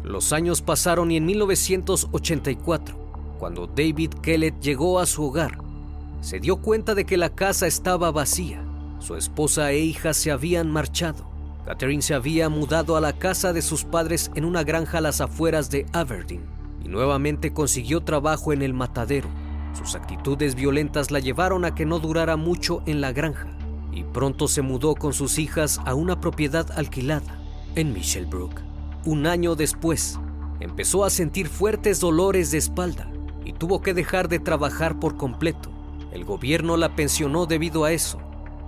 Los 0.03 0.33
años 0.33 0.61
pasaron 0.61 1.11
y 1.11 1.17
en 1.17 1.25
1984, 1.25 2.95
cuando 3.39 3.67
David 3.67 4.13
Kellett 4.21 4.59
llegó 4.61 4.99
a 4.99 5.05
su 5.05 5.25
hogar, 5.25 5.57
se 6.21 6.39
dio 6.39 6.57
cuenta 6.57 6.95
de 6.95 7.05
que 7.05 7.17
la 7.17 7.29
casa 7.29 7.67
estaba 7.67 8.11
vacía. 8.11 8.62
Su 9.03 9.17
esposa 9.17 9.69
e 9.71 9.79
hija 9.79 10.13
se 10.13 10.31
habían 10.31 10.71
marchado. 10.71 11.25
Catherine 11.65 12.01
se 12.01 12.13
había 12.13 12.47
mudado 12.47 12.95
a 12.95 13.01
la 13.01 13.11
casa 13.11 13.51
de 13.51 13.61
sus 13.61 13.83
padres 13.83 14.31
en 14.33 14.45
una 14.45 14.63
granja 14.63 14.99
a 14.99 15.01
las 15.01 15.19
afueras 15.19 15.69
de 15.69 15.85
Aberdeen 15.91 16.45
y 16.85 16.87
nuevamente 16.87 17.51
consiguió 17.51 17.99
trabajo 17.99 18.53
en 18.53 18.61
el 18.61 18.73
matadero. 18.73 19.27
Sus 19.73 19.95
actitudes 19.95 20.55
violentas 20.55 21.11
la 21.11 21.19
llevaron 21.19 21.65
a 21.65 21.75
que 21.75 21.85
no 21.85 21.99
durara 21.99 22.37
mucho 22.37 22.81
en 22.85 23.01
la 23.01 23.11
granja 23.11 23.49
y 23.91 24.05
pronto 24.05 24.47
se 24.47 24.61
mudó 24.61 24.95
con 24.95 25.11
sus 25.11 25.37
hijas 25.37 25.81
a 25.83 25.95
una 25.95 26.21
propiedad 26.21 26.71
alquilada 26.71 27.41
en 27.75 27.91
Michelbrook. 27.91 28.61
Un 29.03 29.27
año 29.27 29.55
después, 29.55 30.17
empezó 30.61 31.03
a 31.03 31.09
sentir 31.09 31.49
fuertes 31.49 31.99
dolores 31.99 32.51
de 32.51 32.57
espalda 32.57 33.11
y 33.43 33.51
tuvo 33.51 33.81
que 33.81 33.93
dejar 33.93 34.29
de 34.29 34.39
trabajar 34.39 34.97
por 34.97 35.17
completo. 35.17 35.73
El 36.13 36.23
gobierno 36.23 36.77
la 36.77 36.95
pensionó 36.95 37.47
debido 37.47 37.83
a 37.83 37.91
eso 37.91 38.21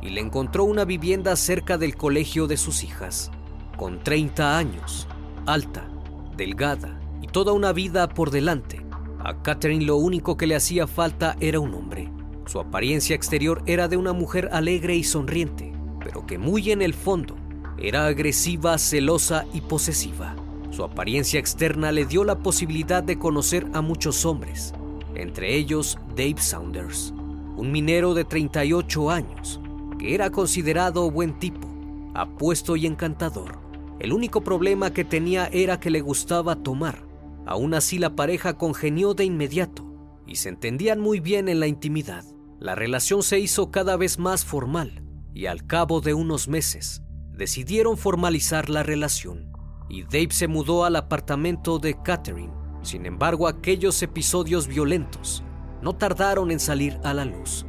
y 0.06 0.12
le 0.12 0.22
encontró 0.22 0.64
una 0.66 0.86
vivienda 0.86 1.36
cerca 1.36 1.78
del 1.78 1.96
colegio 1.96 2.46
de 2.48 2.58
sus 2.58 2.84
hijas. 2.84 3.32
Con 3.76 4.00
30 4.00 4.58
años, 4.58 5.08
alta, 5.46 5.90
delgada 6.38 7.00
y 7.22 7.28
toda 7.28 7.54
una 7.54 7.74
vida 7.74 8.08
por 8.08 8.30
delante, 8.30 8.86
a 9.20 9.42
Catherine 9.42 9.84
lo 9.84 9.96
único 9.96 10.38
que 10.38 10.46
le 10.46 10.56
hacía 10.56 10.86
falta 10.86 11.36
era 11.40 11.60
un 11.60 11.74
hombre. 11.74 12.12
Su 12.46 12.60
apariencia 12.60 13.16
exterior 13.16 13.64
era 13.66 13.88
de 13.88 13.98
una 13.98 14.14
mujer 14.14 14.50
alegre 14.52 14.96
y 14.96 15.04
sonriente, 15.04 15.74
pero 16.04 16.28
que 16.28 16.38
muy 16.38 16.72
en 16.72 16.84
el 16.84 16.94
fondo 16.94 17.36
era 17.80 18.06
agresiva, 18.06 18.78
celosa 18.78 19.46
y 19.54 19.62
posesiva. 19.62 20.36
Su 20.70 20.84
apariencia 20.84 21.40
externa 21.40 21.92
le 21.92 22.06
dio 22.06 22.24
la 22.24 22.38
posibilidad 22.38 23.02
de 23.02 23.18
conocer 23.18 23.66
a 23.74 23.82
muchos 23.82 24.26
hombres, 24.26 24.74
entre 25.16 25.56
ellos 25.56 25.98
Dave 26.16 26.38
Saunders 26.38 27.14
un 27.58 27.72
minero 27.72 28.14
de 28.14 28.26
38 28.26 29.10
años, 29.10 29.60
que 29.98 30.14
era 30.14 30.30
considerado 30.30 31.10
buen 31.12 31.40
tipo, 31.40 31.68
apuesto 32.14 32.76
y 32.76 32.86
encantador. 32.86 33.60
El 34.00 34.14
único 34.14 34.42
problema 34.42 34.92
que 34.92 35.06
tenía 35.06 35.48
era 35.48 35.80
que 35.80 35.90
le 35.90 36.02
gustaba 36.02 36.58
tomar. 36.58 37.08
Aún 37.46 37.74
así 37.74 37.98
la 37.98 38.16
pareja 38.16 38.58
congenió 38.58 39.14
de 39.14 39.26
inmediato 39.26 39.86
y 40.28 40.36
se 40.36 40.50
entendían 40.50 41.00
muy 41.00 41.20
bien 41.20 41.48
en 41.48 41.60
la 41.60 41.68
intimidad. 41.68 42.26
La 42.60 42.76
relación 42.76 43.24
se 43.24 43.40
hizo 43.40 43.72
cada 43.72 43.96
vez 43.96 44.20
más 44.20 44.44
formal 44.44 45.04
y 45.34 45.46
al 45.46 45.66
cabo 45.66 46.02
de 46.02 46.14
unos 46.14 46.48
meses 46.48 47.04
decidieron 47.32 47.98
formalizar 47.98 48.70
la 48.70 48.84
relación 48.84 49.52
y 49.90 50.04
Dave 50.04 50.30
se 50.32 50.48
mudó 50.48 50.86
al 50.86 50.96
apartamento 50.96 51.80
de 51.80 52.02
Catherine. 52.02 52.54
Sin 52.82 53.06
embargo, 53.06 53.48
aquellos 53.48 54.02
episodios 54.02 54.68
violentos 54.68 55.44
no 55.82 55.94
tardaron 55.94 56.52
en 56.52 56.60
salir 56.60 57.00
a 57.04 57.14
la 57.14 57.26
luz. 57.26 57.66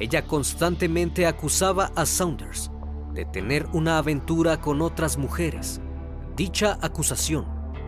Ella 0.00 0.26
constantemente 0.26 1.26
acusaba 1.26 1.90
a 1.96 2.06
Saunders 2.06 2.70
de 3.14 3.24
tener 3.24 3.66
una 3.72 3.98
aventura 3.98 4.60
con 4.60 4.80
otras 4.80 5.18
mujeres. 5.18 5.80
Dicha 6.36 6.78
acusación 6.80 7.46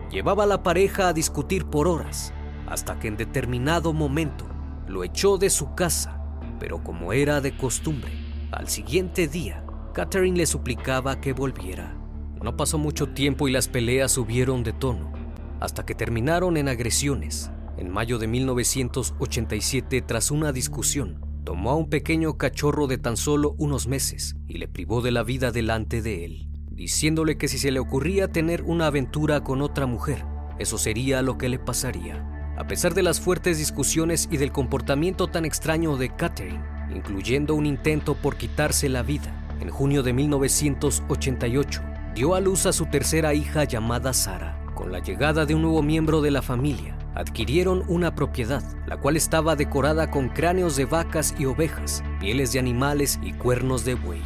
llevaba 0.09 0.43
a 0.43 0.47
la 0.47 0.61
pareja 0.61 1.07
a 1.07 1.13
discutir 1.13 1.65
por 1.65 1.87
horas, 1.87 2.33
hasta 2.67 2.99
que 2.99 3.07
en 3.07 3.15
determinado 3.15 3.93
momento 3.93 4.45
lo 4.87 5.05
echó 5.05 5.37
de 5.37 5.49
su 5.49 5.73
casa, 5.73 6.21
pero 6.59 6.83
como 6.83 7.13
era 7.13 7.39
de 7.39 7.55
costumbre, 7.55 8.11
al 8.51 8.67
siguiente 8.67 9.29
día, 9.29 9.63
Catherine 9.93 10.37
le 10.37 10.45
suplicaba 10.45 11.21
que 11.21 11.31
volviera. 11.31 11.95
No 12.43 12.57
pasó 12.57 12.77
mucho 12.77 13.09
tiempo 13.09 13.47
y 13.47 13.51
las 13.51 13.69
peleas 13.69 14.11
subieron 14.11 14.63
de 14.63 14.73
tono, 14.73 15.13
hasta 15.61 15.85
que 15.85 15.95
terminaron 15.95 16.57
en 16.57 16.67
agresiones 16.67 17.51
en 17.77 17.89
mayo 17.89 18.19
de 18.19 18.27
1987, 18.27 20.01
tras 20.01 20.29
una 20.29 20.51
discusión, 20.51 21.30
tomó 21.51 21.71
a 21.71 21.75
un 21.75 21.89
pequeño 21.89 22.37
cachorro 22.37 22.87
de 22.87 22.97
tan 22.97 23.17
solo 23.17 23.55
unos 23.57 23.85
meses 23.85 24.37
y 24.47 24.57
le 24.57 24.69
privó 24.69 25.01
de 25.01 25.11
la 25.11 25.21
vida 25.21 25.51
delante 25.51 26.01
de 26.01 26.23
él, 26.23 26.47
diciéndole 26.71 27.37
que 27.37 27.49
si 27.49 27.57
se 27.57 27.71
le 27.71 27.79
ocurría 27.81 28.29
tener 28.29 28.61
una 28.61 28.87
aventura 28.87 29.43
con 29.43 29.61
otra 29.61 29.85
mujer, 29.85 30.23
eso 30.59 30.77
sería 30.77 31.21
lo 31.21 31.37
que 31.37 31.49
le 31.49 31.59
pasaría. 31.59 32.55
A 32.57 32.67
pesar 32.67 32.93
de 32.93 33.03
las 33.03 33.19
fuertes 33.19 33.57
discusiones 33.57 34.29
y 34.31 34.37
del 34.37 34.53
comportamiento 34.53 35.27
tan 35.27 35.43
extraño 35.43 35.97
de 35.97 36.15
Catherine, 36.15 36.63
incluyendo 36.95 37.53
un 37.53 37.65
intento 37.65 38.15
por 38.15 38.37
quitarse 38.37 38.87
la 38.87 39.03
vida, 39.03 39.45
en 39.59 39.71
junio 39.71 40.03
de 40.03 40.13
1988 40.13 41.81
dio 42.15 42.33
a 42.33 42.39
luz 42.39 42.65
a 42.65 42.71
su 42.71 42.85
tercera 42.85 43.33
hija 43.33 43.65
llamada 43.65 44.13
Sara 44.13 44.60
Con 44.81 44.91
la 44.91 44.97
llegada 44.97 45.45
de 45.45 45.53
un 45.53 45.61
nuevo 45.61 45.83
miembro 45.83 46.21
de 46.21 46.31
la 46.31 46.41
familia, 46.41 46.97
adquirieron 47.13 47.83
una 47.87 48.15
propiedad, 48.15 48.63
la 48.87 48.97
cual 48.97 49.15
estaba 49.15 49.55
decorada 49.55 50.09
con 50.09 50.29
cráneos 50.29 50.75
de 50.75 50.85
vacas 50.85 51.35
y 51.37 51.45
ovejas, 51.45 52.03
pieles 52.19 52.51
de 52.51 52.57
animales 52.57 53.19
y 53.21 53.31
cuernos 53.33 53.85
de 53.85 53.93
buey. 53.93 54.23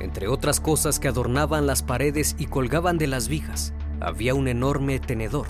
Entre 0.00 0.26
otras 0.26 0.58
cosas 0.58 0.98
que 0.98 1.06
adornaban 1.06 1.68
las 1.68 1.84
paredes 1.84 2.34
y 2.36 2.46
colgaban 2.46 2.98
de 2.98 3.06
las 3.06 3.28
vigas, 3.28 3.74
había 4.00 4.34
un 4.34 4.48
enorme 4.48 4.98
tenedor, 4.98 5.46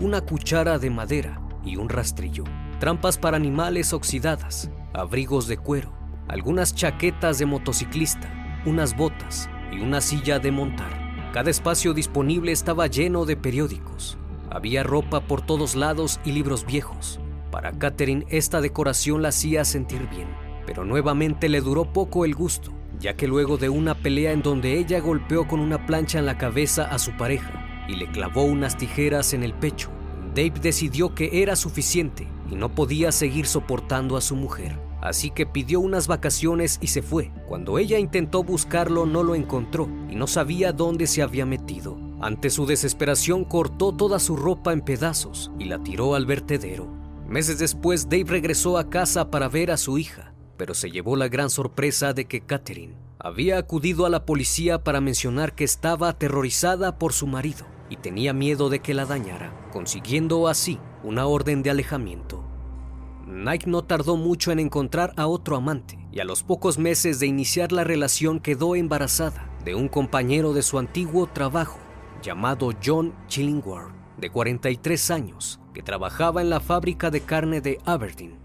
una 0.00 0.20
cuchara 0.20 0.78
de 0.78 0.90
madera 0.90 1.40
y 1.64 1.76
un 1.76 1.88
rastrillo, 1.88 2.44
trampas 2.80 3.16
para 3.16 3.38
animales 3.38 3.94
oxidadas, 3.94 4.70
abrigos 4.92 5.48
de 5.48 5.56
cuero, 5.56 5.94
algunas 6.28 6.74
chaquetas 6.74 7.38
de 7.38 7.46
motociclista, 7.46 8.30
unas 8.66 8.94
botas 8.98 9.48
y 9.72 9.80
una 9.80 10.02
silla 10.02 10.40
de 10.40 10.52
montar. 10.52 11.03
Cada 11.34 11.50
espacio 11.50 11.94
disponible 11.94 12.52
estaba 12.52 12.86
lleno 12.86 13.24
de 13.24 13.36
periódicos. 13.36 14.16
Había 14.50 14.84
ropa 14.84 15.18
por 15.18 15.44
todos 15.44 15.74
lados 15.74 16.20
y 16.24 16.30
libros 16.30 16.64
viejos. 16.64 17.18
Para 17.50 17.72
Catherine 17.72 18.24
esta 18.28 18.60
decoración 18.60 19.20
la 19.20 19.30
hacía 19.30 19.64
sentir 19.64 20.08
bien, 20.08 20.28
pero 20.64 20.84
nuevamente 20.84 21.48
le 21.48 21.60
duró 21.60 21.92
poco 21.92 22.24
el 22.24 22.36
gusto, 22.36 22.72
ya 23.00 23.14
que 23.14 23.26
luego 23.26 23.56
de 23.56 23.68
una 23.68 23.96
pelea 23.96 24.30
en 24.30 24.42
donde 24.42 24.78
ella 24.78 25.00
golpeó 25.00 25.48
con 25.48 25.58
una 25.58 25.86
plancha 25.86 26.20
en 26.20 26.26
la 26.26 26.38
cabeza 26.38 26.84
a 26.84 27.00
su 27.00 27.10
pareja 27.16 27.84
y 27.88 27.96
le 27.96 28.06
clavó 28.12 28.44
unas 28.44 28.76
tijeras 28.76 29.34
en 29.34 29.42
el 29.42 29.54
pecho, 29.54 29.90
Dave 30.36 30.54
decidió 30.62 31.16
que 31.16 31.42
era 31.42 31.56
suficiente 31.56 32.28
y 32.48 32.54
no 32.54 32.76
podía 32.76 33.10
seguir 33.10 33.46
soportando 33.46 34.16
a 34.16 34.20
su 34.20 34.36
mujer 34.36 34.83
así 35.04 35.30
que 35.30 35.46
pidió 35.46 35.78
unas 35.78 36.08
vacaciones 36.08 36.78
y 36.80 36.88
se 36.88 37.02
fue. 37.02 37.30
Cuando 37.46 37.78
ella 37.78 37.98
intentó 37.98 38.42
buscarlo 38.42 39.06
no 39.06 39.22
lo 39.22 39.34
encontró 39.36 39.88
y 40.10 40.16
no 40.16 40.26
sabía 40.26 40.72
dónde 40.72 41.06
se 41.06 41.22
había 41.22 41.46
metido. 41.46 41.96
Ante 42.20 42.48
su 42.48 42.64
desesperación 42.66 43.44
cortó 43.44 43.92
toda 43.92 44.18
su 44.18 44.34
ropa 44.34 44.72
en 44.72 44.80
pedazos 44.80 45.52
y 45.58 45.66
la 45.66 45.78
tiró 45.82 46.14
al 46.14 46.24
vertedero. 46.24 46.88
Meses 47.28 47.58
después 47.58 48.08
Dave 48.08 48.24
regresó 48.26 48.78
a 48.78 48.88
casa 48.88 49.30
para 49.30 49.48
ver 49.48 49.70
a 49.70 49.76
su 49.76 49.98
hija, 49.98 50.32
pero 50.56 50.72
se 50.72 50.90
llevó 50.90 51.16
la 51.16 51.28
gran 51.28 51.50
sorpresa 51.50 52.14
de 52.14 52.24
que 52.24 52.40
Catherine 52.40 52.94
había 53.18 53.58
acudido 53.58 54.06
a 54.06 54.10
la 54.10 54.24
policía 54.24 54.84
para 54.84 55.00
mencionar 55.00 55.54
que 55.54 55.64
estaba 55.64 56.08
aterrorizada 56.08 56.98
por 56.98 57.12
su 57.12 57.26
marido 57.26 57.66
y 57.90 57.96
tenía 57.96 58.32
miedo 58.32 58.70
de 58.70 58.80
que 58.80 58.94
la 58.94 59.04
dañara, 59.04 59.52
consiguiendo 59.72 60.48
así 60.48 60.78
una 61.02 61.26
orden 61.26 61.62
de 61.62 61.70
alejamiento. 61.70 62.53
Nike 63.26 63.70
no 63.70 63.82
tardó 63.82 64.16
mucho 64.16 64.52
en 64.52 64.58
encontrar 64.58 65.14
a 65.16 65.26
otro 65.26 65.56
amante 65.56 65.98
y 66.12 66.20
a 66.20 66.24
los 66.24 66.42
pocos 66.42 66.78
meses 66.78 67.20
de 67.20 67.26
iniciar 67.26 67.72
la 67.72 67.84
relación 67.84 68.38
quedó 68.38 68.76
embarazada 68.76 69.50
de 69.64 69.74
un 69.74 69.88
compañero 69.88 70.52
de 70.52 70.62
su 70.62 70.78
antiguo 70.78 71.26
trabajo 71.26 71.78
llamado 72.22 72.70
John 72.84 73.14
Chillingworth, 73.28 73.92
de 74.18 74.30
43 74.30 75.10
años, 75.10 75.60
que 75.72 75.82
trabajaba 75.82 76.42
en 76.42 76.50
la 76.50 76.60
fábrica 76.60 77.10
de 77.10 77.20
carne 77.20 77.60
de 77.60 77.78
Aberdeen. 77.84 78.38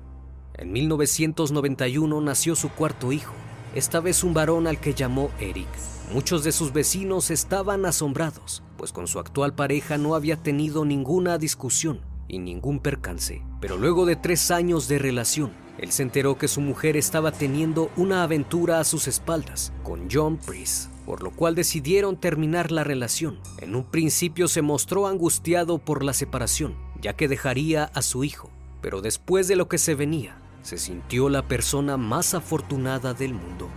En 0.56 0.72
1991 0.72 2.22
nació 2.22 2.56
su 2.56 2.70
cuarto 2.70 3.12
hijo, 3.12 3.34
esta 3.76 4.00
vez 4.00 4.24
un 4.24 4.34
varón 4.34 4.68
al 4.68 4.80
que 4.80 4.94
llamó 4.94 5.30
Eric. 5.40 5.68
Muchos 6.14 6.44
de 6.44 6.52
sus 6.52 6.74
vecinos 6.74 7.32
estaban 7.32 7.86
asombrados, 7.86 8.64
pues 8.78 8.92
con 8.92 9.08
su 9.08 9.20
actual 9.20 9.54
pareja 9.54 9.98
no 9.98 10.16
había 10.16 10.38
tenido 10.38 10.86
ninguna 10.86 11.38
discusión 11.38 12.09
y 12.30 12.40
ningún 12.40 12.80
percance. 12.80 13.42
Pero 13.60 13.76
luego 13.76 14.06
de 14.06 14.16
tres 14.16 14.52
años 14.52 14.88
de 14.88 15.00
relación, 15.00 15.52
él 15.78 15.92
se 15.92 16.04
enteró 16.04 16.38
que 16.38 16.48
su 16.48 16.62
mujer 16.62 16.96
estaba 16.96 17.32
teniendo 17.32 17.90
una 17.98 18.24
aventura 18.24 18.80
a 18.80 18.84
sus 18.84 19.08
espaldas 19.08 19.74
con 19.84 20.08
John 20.10 20.38
Priest, 20.38 20.92
por 21.06 21.24
lo 21.24 21.32
cual 21.32 21.56
decidieron 21.56 22.18
terminar 22.18 22.72
la 22.72 22.84
relación. 22.84 23.40
En 23.60 23.76
un 23.76 23.84
principio 23.84 24.48
se 24.48 24.62
mostró 24.62 25.08
angustiado 25.08 25.78
por 25.80 26.04
la 26.04 26.14
separación, 26.14 26.76
ya 27.02 27.14
que 27.14 27.28
dejaría 27.28 27.86
a 27.86 28.02
su 28.02 28.24
hijo, 28.24 28.50
pero 28.82 29.02
después 29.02 29.48
de 29.48 29.56
lo 29.56 29.68
que 29.68 29.78
se 29.78 29.96
venía, 29.96 30.38
se 30.62 30.78
sintió 30.78 31.30
la 31.30 31.48
persona 31.48 31.98
más 31.98 32.34
afortunada 32.34 33.14
del 33.14 33.34
mundo. 33.34 33.70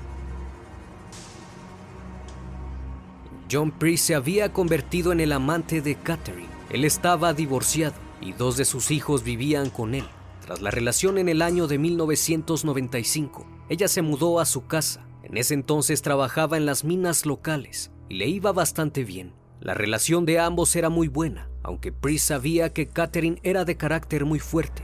John 3.51 3.71
Priest 3.71 4.07
se 4.07 4.15
había 4.15 4.53
convertido 4.53 5.13
en 5.13 5.21
el 5.21 5.31
amante 5.31 5.83
de 5.83 5.95
Catherine. 5.95 6.49
Él 6.71 6.85
estaba 6.85 7.35
divorciado 7.35 7.95
y 8.23 8.33
dos 8.33 8.57
de 8.57 8.65
sus 8.65 8.91
hijos 8.91 9.25
vivían 9.25 9.71
con 9.71 9.95
él. 9.95 10.05
Tras 10.41 10.63
la 10.63 10.71
relación 10.71 11.19
en 11.19 11.29
el 11.29 11.43
año 11.43 11.67
de 11.67 11.79
1995, 11.79 13.47
ella 13.69 13.89
se 13.89 14.03
mudó 14.03 14.41
a 14.41 14.45
su 14.45 14.67
casa. 14.67 15.07
En 15.23 15.37
ese 15.37 15.55
entonces 15.55 16.03
trabajaba 16.03 16.57
en 16.57 16.67
las 16.67 16.85
minas 16.85 17.27
locales 17.27 17.91
y 18.09 18.15
le 18.15 18.27
iba 18.27 18.53
bastante 18.53 19.05
bien. 19.05 19.35
La 19.61 19.75
relación 19.75 20.27
de 20.27 20.41
ambos 20.41 20.75
era 20.75 20.89
muy 20.89 21.09
buena, 21.09 21.49
aunque 21.63 21.93
Priest 21.93 22.29
sabía 22.29 22.73
que 22.73 22.89
Catherine 22.89 23.39
era 23.45 23.65
de 23.65 23.77
carácter 23.77 24.25
muy 24.25 24.41
fuerte. 24.41 24.83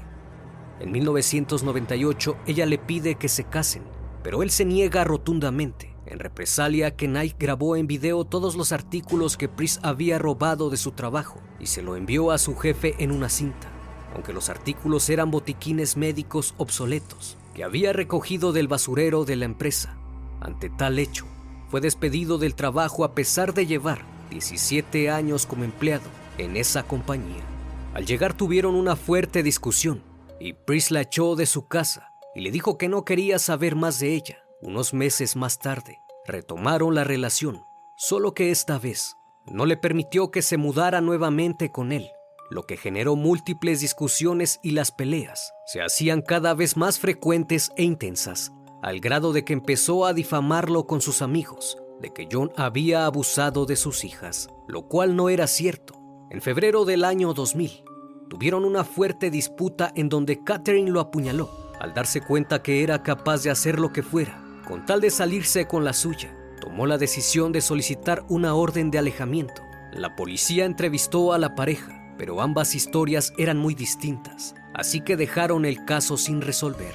En 0.81 0.92
1998 0.92 2.37
ella 2.46 2.66
le 2.66 2.79
pide 2.79 3.16
que 3.16 3.29
se 3.29 3.44
casen, 3.44 3.83
pero 4.22 4.44
él 4.44 4.51
se 4.51 4.64
niega 4.64 5.03
rotundamente. 5.03 5.96
En 6.11 6.21
represalia, 6.21 6.97
Knight 6.97 7.37
grabó 7.38 7.77
en 7.77 7.87
video 7.87 8.25
todos 8.25 8.57
los 8.57 8.73
artículos 8.73 9.37
que 9.37 9.47
Priest 9.47 9.85
había 9.85 10.18
robado 10.18 10.71
de 10.71 10.79
su 10.79 10.92
trabajo 10.92 11.38
y 11.61 11.66
se 11.66 11.83
lo 11.83 11.97
envió 11.97 12.31
a 12.31 12.38
su 12.38 12.57
jefe 12.57 12.94
en 12.99 13.12
una 13.12 13.29
cinta, 13.29 13.68
aunque 14.14 14.33
los 14.33 14.49
artículos 14.49 15.11
eran 15.11 15.31
botiquines 15.31 15.99
médicos 15.99 16.55
obsoletos 16.57 17.37
que 17.55 17.62
había 17.62 17.92
recogido 17.92 18.55
del 18.55 18.68
basurero 18.68 19.27
de 19.27 19.37
la 19.37 19.44
empresa. 19.44 19.99
Ante 20.40 20.71
tal 20.71 20.99
hecho, 20.99 21.27
fue 21.71 21.83
despedido 21.83 22.38
del 22.38 22.55
trabajo 22.55 23.05
a 23.05 23.14
pesar 23.14 23.53
de 23.53 23.66
llevar 23.66 24.01
17 24.31 25.11
años 25.11 25.44
como 25.44 25.64
empleado 25.64 26.09
en 26.38 26.57
esa 26.57 26.85
compañía. 26.85 27.44
Al 27.92 28.07
llegar 28.07 28.33
tuvieron 28.33 28.77
una 28.77 28.97
fuerte 28.97 29.42
discusión 29.42 30.03
y 30.40 30.55
Priest 30.55 30.90
la 30.90 31.03
echó 31.03 31.37
de 31.37 31.44
su 31.44 31.68
casa 31.68 32.14
y 32.35 32.40
le 32.40 32.51
dijo 32.51 32.79
que 32.79 32.88
no 32.88 33.05
quería 33.05 33.38
saber 33.38 33.77
más 33.77 33.99
de 33.99 34.14
ella. 34.14 34.48
Unos 34.61 34.92
meses 34.92 35.37
más 35.37 35.61
tarde, 35.61 36.03
retomaron 36.27 36.92
la 36.97 37.05
relación, 37.05 37.64
solo 37.94 38.35
que 38.35 38.51
esta 38.51 38.77
vez 38.77 39.16
no 39.47 39.66
le 39.66 39.77
permitió 39.77 40.33
que 40.33 40.42
se 40.42 40.57
mudara 40.57 41.01
nuevamente 41.01 41.71
con 41.71 41.92
él, 41.92 42.11
lo 42.51 42.64
que 42.64 42.77
generó 42.77 43.14
múltiples 43.14 43.81
discusiones 43.81 44.59
y 44.64 44.73
las 44.73 44.90
peleas 44.90 45.53
se 45.66 45.81
hacían 45.81 46.23
cada 46.23 46.55
vez 46.55 46.77
más 46.77 46.99
frecuentes 46.99 47.71
e 47.77 47.85
intensas, 47.85 48.53
al 48.83 48.99
grado 48.99 49.33
de 49.33 49.44
que 49.44 49.53
empezó 49.53 50.07
a 50.07 50.12
difamarlo 50.12 50.88
con 50.88 51.01
sus 51.01 51.23
amigos, 51.23 51.79
de 52.01 52.12
que 52.12 52.29
John 52.31 52.51
había 52.57 53.07
abusado 53.07 53.64
de 53.64 53.77
sus 53.77 54.03
hijas, 54.03 54.49
lo 54.66 54.88
cual 54.88 55.14
no 55.14 55.29
era 55.29 55.47
cierto. 55.47 55.94
En 56.31 56.42
febrero 56.42 56.85
del 56.85 57.05
año 57.05 57.33
2000, 57.33 57.85
tuvieron 58.29 58.64
una 58.64 58.83
fuerte 58.83 59.31
disputa 59.31 59.92
en 59.94 60.09
donde 60.09 60.42
Catherine 60.42 60.90
lo 60.90 60.99
apuñaló, 60.99 61.49
al 61.79 61.94
darse 61.94 62.21
cuenta 62.21 62.61
que 62.61 62.83
era 62.83 63.05
capaz 63.05 63.44
de 63.44 63.51
hacer 63.51 63.79
lo 63.79 63.92
que 63.92 64.03
fuera 64.03 64.48
con 64.69 64.85
tal 64.85 65.01
de 65.01 65.09
salirse 65.09 65.67
con 65.67 65.83
la 65.83 65.95
suya, 65.95 66.31
tomó 66.61 66.87
la 66.87 66.99
decisión 66.99 67.53
de 67.53 67.63
solicitar 67.63 68.27
una 68.29 68.55
orden 68.55 68.91
de 68.91 68.99
alejamiento. 68.99 69.63
La 69.93 70.15
policía 70.15 70.67
entrevistó 70.67 71.33
a 71.33 71.39
la 71.39 71.55
pareja, 71.55 72.15
pero 72.19 72.43
ambas 72.43 72.75
historias 72.75 73.33
eran 73.39 73.57
muy 73.57 73.75
distintas, 73.75 74.55
así 74.75 75.01
que 75.01 75.17
dejaron 75.17 75.65
el 75.65 75.87
caso 75.87 76.19
sin 76.19 76.43
resolver. 76.43 76.93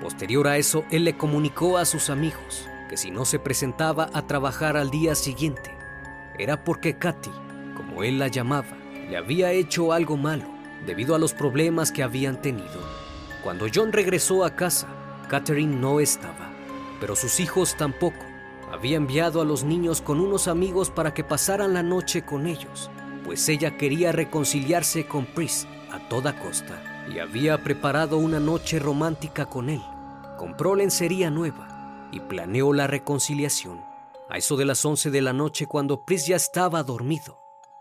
Posterior 0.00 0.48
a 0.48 0.56
eso, 0.56 0.86
él 0.90 1.04
le 1.04 1.18
comunicó 1.18 1.76
a 1.76 1.84
sus 1.84 2.08
amigos 2.08 2.66
que 2.88 2.96
si 2.96 3.10
no 3.10 3.26
se 3.26 3.38
presentaba 3.38 4.08
a 4.14 4.26
trabajar 4.26 4.78
al 4.78 4.88
día 4.88 5.14
siguiente, 5.14 5.76
era 6.38 6.64
porque 6.64 6.96
Katy, 6.96 7.30
como 7.76 8.02
él 8.02 8.18
la 8.18 8.28
llamaba, 8.28 8.78
le 9.10 9.18
había 9.18 9.52
hecho 9.52 9.92
algo 9.92 10.16
malo 10.16 10.46
debido 10.86 11.14
a 11.14 11.18
los 11.18 11.34
problemas 11.34 11.92
que 11.92 12.02
habían 12.02 12.40
tenido. 12.40 12.80
Cuando 13.42 13.66
John 13.72 13.92
regresó 13.92 14.42
a 14.42 14.56
casa, 14.56 14.88
Catherine 15.28 15.76
no 15.76 16.00
estaba, 16.00 16.50
pero 17.00 17.14
sus 17.14 17.38
hijos 17.38 17.76
tampoco. 17.76 18.24
Había 18.72 18.96
enviado 18.96 19.40
a 19.40 19.44
los 19.44 19.62
niños 19.62 20.00
con 20.00 20.20
unos 20.20 20.48
amigos 20.48 20.90
para 20.90 21.12
que 21.12 21.24
pasaran 21.24 21.74
la 21.74 21.82
noche 21.82 22.22
con 22.22 22.46
ellos, 22.46 22.90
pues 23.24 23.48
ella 23.48 23.76
quería 23.76 24.10
reconciliarse 24.12 25.06
con 25.06 25.26
Priest 25.26 25.68
a 25.90 26.08
toda 26.08 26.38
costa 26.38 26.82
y 27.12 27.18
había 27.18 27.62
preparado 27.62 28.18
una 28.18 28.40
noche 28.40 28.78
romántica 28.78 29.46
con 29.46 29.68
él. 29.68 29.82
Compró 30.38 30.74
lencería 30.74 31.30
nueva 31.30 32.08
y 32.10 32.20
planeó 32.20 32.72
la 32.72 32.86
reconciliación. 32.86 33.82
A 34.30 34.38
eso 34.38 34.56
de 34.56 34.64
las 34.66 34.84
11 34.84 35.10
de 35.10 35.22
la 35.22 35.32
noche, 35.32 35.66
cuando 35.66 36.04
Priest 36.04 36.28
ya 36.28 36.36
estaba 36.36 36.82
dormido, 36.82 37.38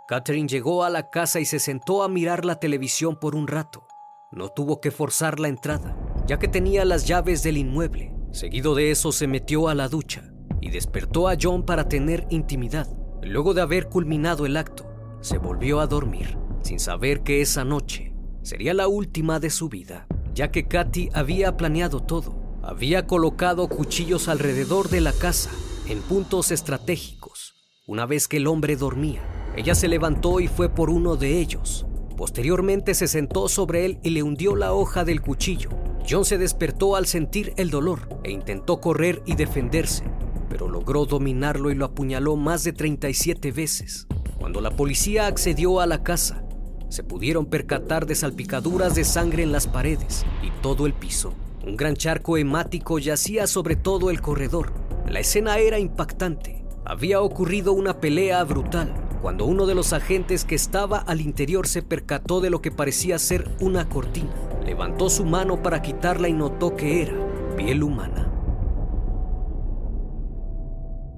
Catherine 0.08 0.48
llegó 0.48 0.86
a 0.86 0.90
la 0.90 1.10
casa 1.10 1.42
y 1.42 1.46
se 1.46 1.60
sentó 1.60 2.04
a 2.04 2.08
mirar 2.08 2.46
la 2.46 2.60
televisión 2.60 3.18
por 3.18 3.36
un 3.36 3.48
rato. 3.48 3.86
No 4.32 4.50
tuvo 4.50 4.80
que 4.80 4.92
forzar 4.92 5.40
la 5.40 5.50
entrada 5.50 5.96
ya 6.28 6.38
que 6.38 6.48
tenía 6.48 6.86
las 6.86 7.08
llaves 7.08 7.42
del 7.42 7.58
inmueble. 7.58 8.14
Seguido 8.32 8.76
de 8.76 8.92
eso 8.92 9.12
se 9.12 9.28
metió 9.28 9.70
a 9.70 9.76
la 9.76 9.88
ducha 9.88 10.32
y 10.62 10.70
despertó 10.70 11.28
a 11.28 11.38
John 11.42 11.66
para 11.66 11.88
tener 11.88 12.28
intimidad. 12.30 12.88
Luego 13.24 13.54
de 13.54 13.62
haber 13.62 13.88
culminado 13.88 14.46
el 14.46 14.58
acto, 14.58 14.86
se 15.22 15.38
volvió 15.38 15.80
a 15.80 15.88
dormir, 15.88 16.38
sin 16.62 16.80
saber 16.80 17.24
que 17.24 17.42
esa 17.42 17.64
noche 17.64 18.14
sería 18.42 18.74
la 18.74 18.88
última 18.88 19.40
de 19.40 19.50
su 19.50 19.70
vida, 19.70 20.08
ya 20.34 20.52
que 20.52 20.68
Katy 20.68 21.10
había 21.14 21.58
planeado 21.58 22.02
todo. 22.02 22.60
Había 22.62 23.08
colocado 23.08 23.68
cuchillos 23.70 24.28
alrededor 24.28 24.90
de 24.90 25.02
la 25.02 25.14
casa, 25.14 25.50
en 25.88 26.02
puntos 26.02 26.52
estratégicos. 26.52 27.56
Una 27.88 28.06
vez 28.06 28.28
que 28.28 28.38
el 28.38 28.48
hombre 28.48 28.76
dormía, 28.76 29.22
Ella 29.58 29.74
se 29.74 29.88
levantó 29.88 30.40
y 30.40 30.48
fue 30.48 30.70
por 30.70 30.92
uno 30.92 31.16
de 31.16 31.40
ellos. 31.40 31.88
Posteriormente 32.16 32.94
se 32.94 33.08
sentó 33.08 33.48
sobre 33.48 33.86
él 33.86 34.00
y 34.04 34.12
le 34.12 34.22
hundió 34.22 34.56
la 34.56 34.72
hoja 34.72 35.04
del 35.04 35.20
cuchillo. 35.20 35.72
John 36.10 36.24
se 36.24 36.38
despertó 36.38 36.96
al 36.96 37.06
sentir 37.06 37.54
el 37.58 37.70
dolor 37.70 38.08
e 38.24 38.32
intentó 38.32 38.80
correr 38.80 39.22
y 39.26 39.36
defenderse, 39.36 40.06
pero 40.50 40.70
logró 40.70 41.06
dominarlo 41.06 41.70
y 41.70 41.76
lo 41.76 41.84
apuñaló 41.84 42.38
más 42.38 42.64
de 42.64 42.72
37 42.72 43.52
veces. 43.52 44.08
Cuando 44.40 44.62
la 44.62 44.72
policía 44.72 45.28
accedió 45.28 45.82
a 45.82 45.86
la 45.86 46.04
casa, 46.04 46.44
se 46.88 47.04
pudieron 47.04 47.48
percatar 47.48 48.06
de 48.06 48.16
salpicaduras 48.16 48.96
de 48.96 49.04
sangre 49.04 49.44
en 49.44 49.52
las 49.52 49.68
paredes 49.68 50.26
y 50.42 50.50
todo 50.62 50.86
el 50.86 50.94
piso. 50.94 51.34
Un 51.66 51.76
gran 51.76 51.96
charco 51.98 52.38
hemático 52.38 53.00
yacía 53.00 53.46
sobre 53.46 53.76
todo 53.76 54.10
el 54.10 54.22
corredor. 54.22 54.72
La 55.10 55.20
escena 55.20 55.58
era 55.58 55.78
impactante. 55.78 56.64
Había 56.86 57.20
ocurrido 57.20 57.74
una 57.74 58.00
pelea 58.00 58.42
brutal 58.46 58.94
cuando 59.22 59.44
uno 59.44 59.66
de 59.66 59.76
los 59.76 59.92
agentes 59.92 60.46
que 60.46 60.56
estaba 60.56 61.00
al 61.00 61.20
interior 61.20 61.68
se 61.68 61.82
percató 61.82 62.40
de 62.40 62.50
lo 62.50 62.62
que 62.62 62.72
parecía 62.72 63.20
ser 63.20 63.50
una 63.60 63.90
cortina. 63.90 64.32
Levantó 64.68 65.10
su 65.10 65.24
mano 65.24 65.64
para 65.64 65.82
quitarla 65.82 66.28
y 66.28 66.34
notó 66.34 66.76
que 66.76 67.04
era 67.04 67.14
piel 67.56 67.84
humana. 67.84 68.30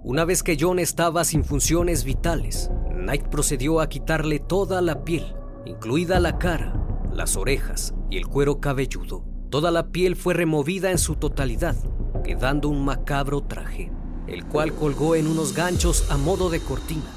Una 0.04 0.24
vez 0.24 0.44
que 0.44 0.56
John 0.58 0.78
estaba 0.78 1.24
sin 1.24 1.44
funciones 1.44 2.04
vitales, 2.04 2.70
Knight 2.92 3.24
procedió 3.30 3.82
a 3.82 3.90
quitarle 3.90 4.38
toda 4.38 4.82
la 4.82 5.04
piel, 5.04 5.36
incluida 5.66 6.20
la 6.20 6.38
cara, 6.38 6.74
las 7.12 7.38
orejas 7.38 7.96
y 8.12 8.18
el 8.18 8.28
cuero 8.28 8.60
cabelludo. 8.60 9.26
Toda 9.50 9.72
la 9.72 9.88
piel 9.88 10.16
fue 10.16 10.36
removida 10.36 10.92
en 10.92 11.00
su 11.00 11.16
totalidad, 11.16 11.76
quedando 12.24 12.70
un 12.70 12.86
macabro 12.86 13.42
traje, 13.42 13.92
el 14.28 14.46
cual 14.46 14.74
colgó 14.74 15.16
en 15.16 15.26
unos 15.26 15.56
ganchos 15.56 16.12
a 16.12 16.18
modo 16.18 16.52
de 16.52 16.60
cortina. 16.60 17.12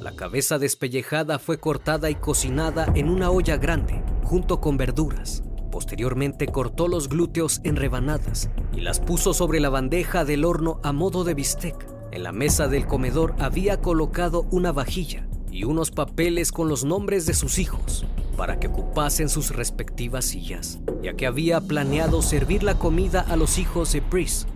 La 0.00 0.12
cabeza 0.12 0.60
despellejada 0.60 1.40
fue 1.40 1.58
cortada 1.58 2.08
y 2.08 2.14
cocinada 2.14 2.86
en 2.94 3.08
una 3.08 3.32
olla 3.32 3.56
grande, 3.56 4.00
junto 4.22 4.60
con 4.60 4.76
verduras. 4.76 5.42
Posteriormente 5.72 6.46
cortó 6.48 6.86
los 6.86 7.08
glúteos 7.08 7.62
en 7.64 7.76
rebanadas 7.76 8.50
y 8.76 8.82
las 8.82 9.00
puso 9.00 9.32
sobre 9.32 9.58
la 9.58 9.70
bandeja 9.70 10.26
del 10.26 10.44
horno 10.44 10.78
a 10.84 10.92
modo 10.92 11.24
de 11.24 11.32
bistec. 11.32 11.74
En 12.12 12.22
la 12.22 12.30
mesa 12.30 12.68
del 12.68 12.86
comedor 12.86 13.34
había 13.38 13.80
colocado 13.80 14.46
una 14.50 14.70
vajilla 14.70 15.26
y 15.50 15.64
unos 15.64 15.90
papeles 15.90 16.52
con 16.52 16.68
los 16.68 16.84
nombres 16.84 17.24
de 17.24 17.32
sus 17.32 17.58
hijos 17.58 18.04
para 18.36 18.60
que 18.60 18.68
ocupasen 18.68 19.30
sus 19.30 19.50
respectivas 19.56 20.26
sillas, 20.26 20.80
ya 21.02 21.14
que 21.14 21.26
había 21.26 21.60
planeado 21.62 22.20
servir 22.20 22.62
la 22.62 22.78
comida 22.78 23.20
a 23.20 23.36
los 23.36 23.58
hijos 23.58 23.92
de 23.92 24.00
Brice. 24.00 24.46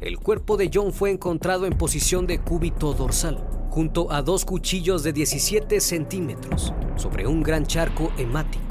El 0.00 0.18
cuerpo 0.18 0.56
de 0.56 0.70
John 0.72 0.92
fue 0.92 1.10
encontrado 1.10 1.66
en 1.66 1.76
posición 1.76 2.26
de 2.26 2.40
cúbito 2.40 2.94
dorsal, 2.94 3.46
junto 3.68 4.10
a 4.10 4.22
dos 4.22 4.46
cuchillos 4.46 5.02
de 5.02 5.12
17 5.12 5.80
centímetros 5.80 6.72
sobre 6.96 7.26
un 7.26 7.42
gran 7.42 7.66
charco 7.66 8.10
hemático, 8.16 8.65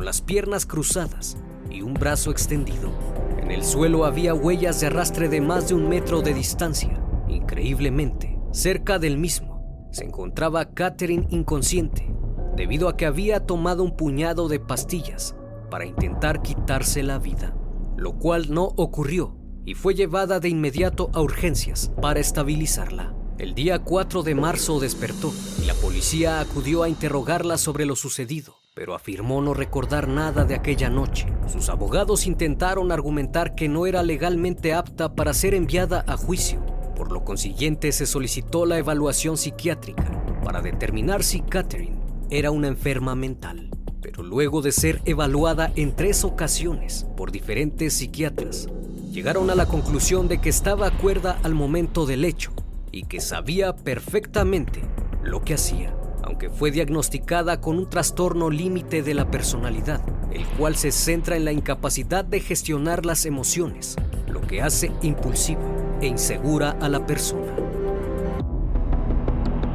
con 0.00 0.06
las 0.06 0.22
piernas 0.22 0.64
cruzadas 0.64 1.36
y 1.70 1.82
un 1.82 1.92
brazo 1.92 2.30
extendido. 2.30 2.90
En 3.36 3.50
el 3.50 3.62
suelo 3.62 4.06
había 4.06 4.32
huellas 4.32 4.80
de 4.80 4.86
arrastre 4.86 5.28
de 5.28 5.42
más 5.42 5.68
de 5.68 5.74
un 5.74 5.90
metro 5.90 6.22
de 6.22 6.32
distancia. 6.32 6.98
Increíblemente, 7.28 8.38
cerca 8.50 8.98
del 8.98 9.18
mismo 9.18 9.90
se 9.92 10.06
encontraba 10.06 10.70
Catherine 10.72 11.26
inconsciente, 11.28 12.10
debido 12.56 12.88
a 12.88 12.96
que 12.96 13.04
había 13.04 13.44
tomado 13.44 13.82
un 13.82 13.94
puñado 13.94 14.48
de 14.48 14.58
pastillas 14.58 15.36
para 15.70 15.84
intentar 15.84 16.40
quitarse 16.40 17.02
la 17.02 17.18
vida, 17.18 17.54
lo 17.98 18.14
cual 18.14 18.54
no 18.54 18.72
ocurrió 18.76 19.36
y 19.66 19.74
fue 19.74 19.94
llevada 19.94 20.40
de 20.40 20.48
inmediato 20.48 21.10
a 21.12 21.20
urgencias 21.20 21.92
para 22.00 22.20
estabilizarla. 22.20 23.14
El 23.36 23.54
día 23.54 23.80
4 23.80 24.22
de 24.22 24.34
marzo 24.34 24.80
despertó 24.80 25.30
y 25.62 25.66
la 25.66 25.74
policía 25.74 26.40
acudió 26.40 26.84
a 26.84 26.88
interrogarla 26.88 27.58
sobre 27.58 27.84
lo 27.84 27.96
sucedido, 27.96 28.59
pero 28.74 28.94
afirmó 28.94 29.42
no 29.42 29.52
recordar 29.52 30.06
nada 30.08 30.44
de 30.44 30.54
aquella 30.54 30.88
noche. 30.88 31.26
Sus 31.48 31.68
abogados 31.68 32.26
intentaron 32.26 32.92
argumentar 32.92 33.54
que 33.54 33.68
no 33.68 33.86
era 33.86 34.02
legalmente 34.02 34.72
apta 34.72 35.14
para 35.14 35.34
ser 35.34 35.54
enviada 35.54 36.04
a 36.06 36.16
juicio. 36.16 36.64
Por 36.94 37.10
lo 37.10 37.24
consiguiente 37.24 37.92
se 37.92 38.06
solicitó 38.06 38.66
la 38.66 38.78
evaluación 38.78 39.36
psiquiátrica 39.36 40.04
para 40.44 40.60
determinar 40.60 41.24
si 41.24 41.40
Catherine 41.40 41.98
era 42.30 42.50
una 42.50 42.68
enferma 42.68 43.14
mental. 43.14 43.70
Pero 44.00 44.22
luego 44.22 44.62
de 44.62 44.72
ser 44.72 45.02
evaluada 45.04 45.72
en 45.76 45.94
tres 45.94 46.24
ocasiones 46.24 47.06
por 47.16 47.32
diferentes 47.32 47.94
psiquiatras, 47.94 48.68
llegaron 49.10 49.50
a 49.50 49.54
la 49.54 49.66
conclusión 49.66 50.28
de 50.28 50.40
que 50.40 50.48
estaba 50.48 50.90
cuerda 50.90 51.38
al 51.42 51.54
momento 51.54 52.06
del 52.06 52.24
hecho 52.24 52.52
y 52.92 53.04
que 53.04 53.20
sabía 53.20 53.74
perfectamente 53.74 54.80
lo 55.22 55.42
que 55.42 55.54
hacía, 55.54 55.94
aunque 56.30 56.48
fue 56.48 56.70
diagnosticada 56.70 57.60
con 57.60 57.76
un 57.76 57.90
trastorno 57.90 58.50
límite 58.50 59.02
de 59.02 59.14
la 59.14 59.32
personalidad, 59.32 60.00
el 60.32 60.46
cual 60.46 60.76
se 60.76 60.92
centra 60.92 61.36
en 61.36 61.44
la 61.44 61.50
incapacidad 61.50 62.24
de 62.24 62.38
gestionar 62.38 63.04
las 63.04 63.26
emociones, 63.26 63.96
lo 64.28 64.40
que 64.40 64.62
hace 64.62 64.92
impulsiva 65.02 65.60
e 66.00 66.06
insegura 66.06 66.70
a 66.80 66.88
la 66.88 67.04
persona. 67.04 67.52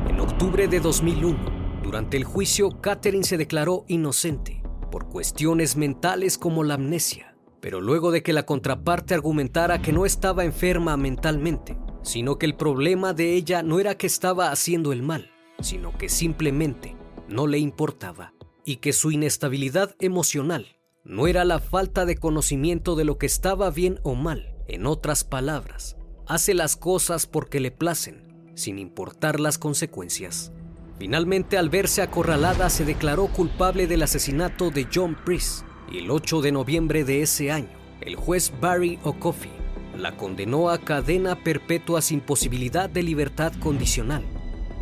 En 0.07 0.17
octubre 0.17 0.69
de 0.69 0.79
2001, 0.79 1.81
durante 1.83 2.15
el 2.15 2.23
juicio, 2.23 2.79
Catherine 2.79 3.25
se 3.25 3.37
declaró 3.37 3.83
inocente 3.89 4.63
por 4.89 5.09
cuestiones 5.09 5.75
mentales 5.75 6.37
como 6.37 6.63
la 6.63 6.75
amnesia, 6.75 7.35
pero 7.59 7.81
luego 7.81 8.11
de 8.11 8.23
que 8.23 8.31
la 8.31 8.45
contraparte 8.45 9.13
argumentara 9.13 9.81
que 9.81 9.91
no 9.91 10.05
estaba 10.05 10.45
enferma 10.45 10.95
mentalmente, 10.95 11.77
sino 12.01 12.37
que 12.37 12.45
el 12.45 12.55
problema 12.55 13.11
de 13.11 13.33
ella 13.33 13.61
no 13.61 13.81
era 13.81 13.97
que 13.97 14.07
estaba 14.07 14.51
haciendo 14.51 14.93
el 14.93 15.03
mal, 15.03 15.34
sino 15.65 15.97
que 15.97 16.09
simplemente 16.09 16.95
no 17.27 17.47
le 17.47 17.57
importaba 17.57 18.33
y 18.63 18.77
que 18.77 18.93
su 18.93 19.11
inestabilidad 19.11 19.95
emocional 19.99 20.77
no 21.03 21.25
era 21.25 21.43
la 21.43 21.59
falta 21.59 22.05
de 22.05 22.17
conocimiento 22.17 22.95
de 22.95 23.03
lo 23.03 23.17
que 23.17 23.25
estaba 23.25 23.71
bien 23.71 23.99
o 24.03 24.13
mal. 24.13 24.55
En 24.67 24.85
otras 24.85 25.23
palabras, 25.23 25.97
hace 26.27 26.53
las 26.53 26.75
cosas 26.75 27.25
porque 27.25 27.59
le 27.59 27.71
placen, 27.71 28.51
sin 28.55 28.77
importar 28.77 29.39
las 29.39 29.57
consecuencias. 29.57 30.51
Finalmente, 30.99 31.57
al 31.57 31.69
verse 31.69 32.03
acorralada, 32.03 32.69
se 32.69 32.85
declaró 32.85 33.27
culpable 33.27 33.87
del 33.87 34.03
asesinato 34.03 34.69
de 34.69 34.87
John 34.93 35.17
Priest 35.25 35.65
y 35.91 35.97
el 35.97 36.11
8 36.11 36.41
de 36.41 36.51
noviembre 36.51 37.03
de 37.03 37.21
ese 37.21 37.51
año, 37.51 37.69
el 38.01 38.15
juez 38.15 38.53
Barry 38.61 38.99
O'Coffey 39.03 39.51
la 39.97 40.15
condenó 40.15 40.69
a 40.69 40.77
cadena 40.77 41.43
perpetua 41.43 42.01
sin 42.01 42.19
posibilidad 42.21 42.89
de 42.89 43.01
libertad 43.01 43.53
condicional 43.59 44.25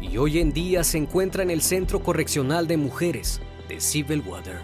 y 0.03 0.17
hoy 0.17 0.39
en 0.39 0.51
día 0.51 0.83
se 0.83 0.97
encuentra 0.97 1.43
en 1.43 1.49
el 1.49 1.61
Centro 1.61 2.03
Correccional 2.03 2.67
de 2.67 2.77
Mujeres 2.77 3.41
de 3.69 3.79
Civil 3.79 4.21
Water. 4.25 4.59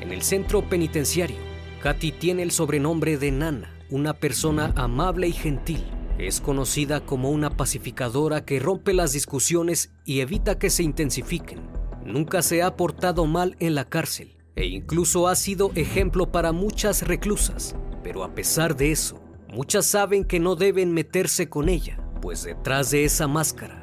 En 0.00 0.12
el 0.12 0.22
centro 0.22 0.68
penitenciario, 0.68 1.36
Katy 1.80 2.12
tiene 2.12 2.42
el 2.42 2.50
sobrenombre 2.50 3.16
de 3.16 3.30
Nana, 3.30 3.72
una 3.88 4.14
persona 4.14 4.72
amable 4.76 5.28
y 5.28 5.32
gentil. 5.32 5.84
Es 6.18 6.40
conocida 6.40 7.06
como 7.06 7.30
una 7.30 7.50
pacificadora 7.56 8.44
que 8.44 8.58
rompe 8.58 8.92
las 8.92 9.12
discusiones 9.12 9.92
y 10.04 10.20
evita 10.20 10.58
que 10.58 10.70
se 10.70 10.82
intensifiquen. 10.82 11.60
Nunca 12.04 12.42
se 12.42 12.62
ha 12.62 12.76
portado 12.76 13.26
mal 13.26 13.56
en 13.60 13.74
la 13.74 13.84
cárcel 13.84 14.36
e 14.56 14.66
incluso 14.66 15.28
ha 15.28 15.36
sido 15.36 15.70
ejemplo 15.76 16.30
para 16.30 16.52
muchas 16.52 17.06
reclusas. 17.06 17.76
Pero 18.02 18.24
a 18.24 18.34
pesar 18.34 18.76
de 18.76 18.90
eso, 18.90 19.22
Muchas 19.52 19.84
saben 19.84 20.24
que 20.24 20.40
no 20.40 20.56
deben 20.56 20.94
meterse 20.94 21.50
con 21.50 21.68
ella, 21.68 21.98
pues 22.22 22.42
detrás 22.42 22.90
de 22.90 23.04
esa 23.04 23.28
máscara 23.28 23.81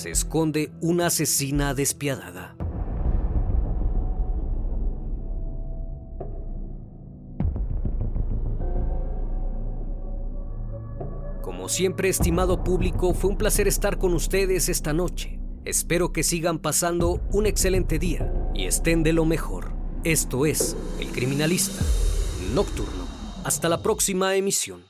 se 0.00 0.10
esconde 0.10 0.72
una 0.80 1.08
asesina 1.08 1.74
despiadada. 1.74 2.56
Como 11.42 11.68
siempre, 11.68 12.08
estimado 12.08 12.64
público, 12.64 13.12
fue 13.12 13.28
un 13.28 13.36
placer 13.36 13.68
estar 13.68 13.98
con 13.98 14.14
ustedes 14.14 14.70
esta 14.70 14.94
noche. 14.94 15.38
Espero 15.66 16.12
que 16.12 16.22
sigan 16.22 16.58
pasando 16.58 17.20
un 17.32 17.44
excelente 17.44 17.98
día 17.98 18.32
y 18.54 18.64
estén 18.64 19.02
de 19.02 19.12
lo 19.12 19.26
mejor. 19.26 19.70
Esto 20.04 20.46
es 20.46 20.78
El 20.98 21.08
Criminalista 21.12 21.84
Nocturno. 22.54 23.04
Hasta 23.44 23.68
la 23.68 23.82
próxima 23.82 24.34
emisión. 24.34 24.89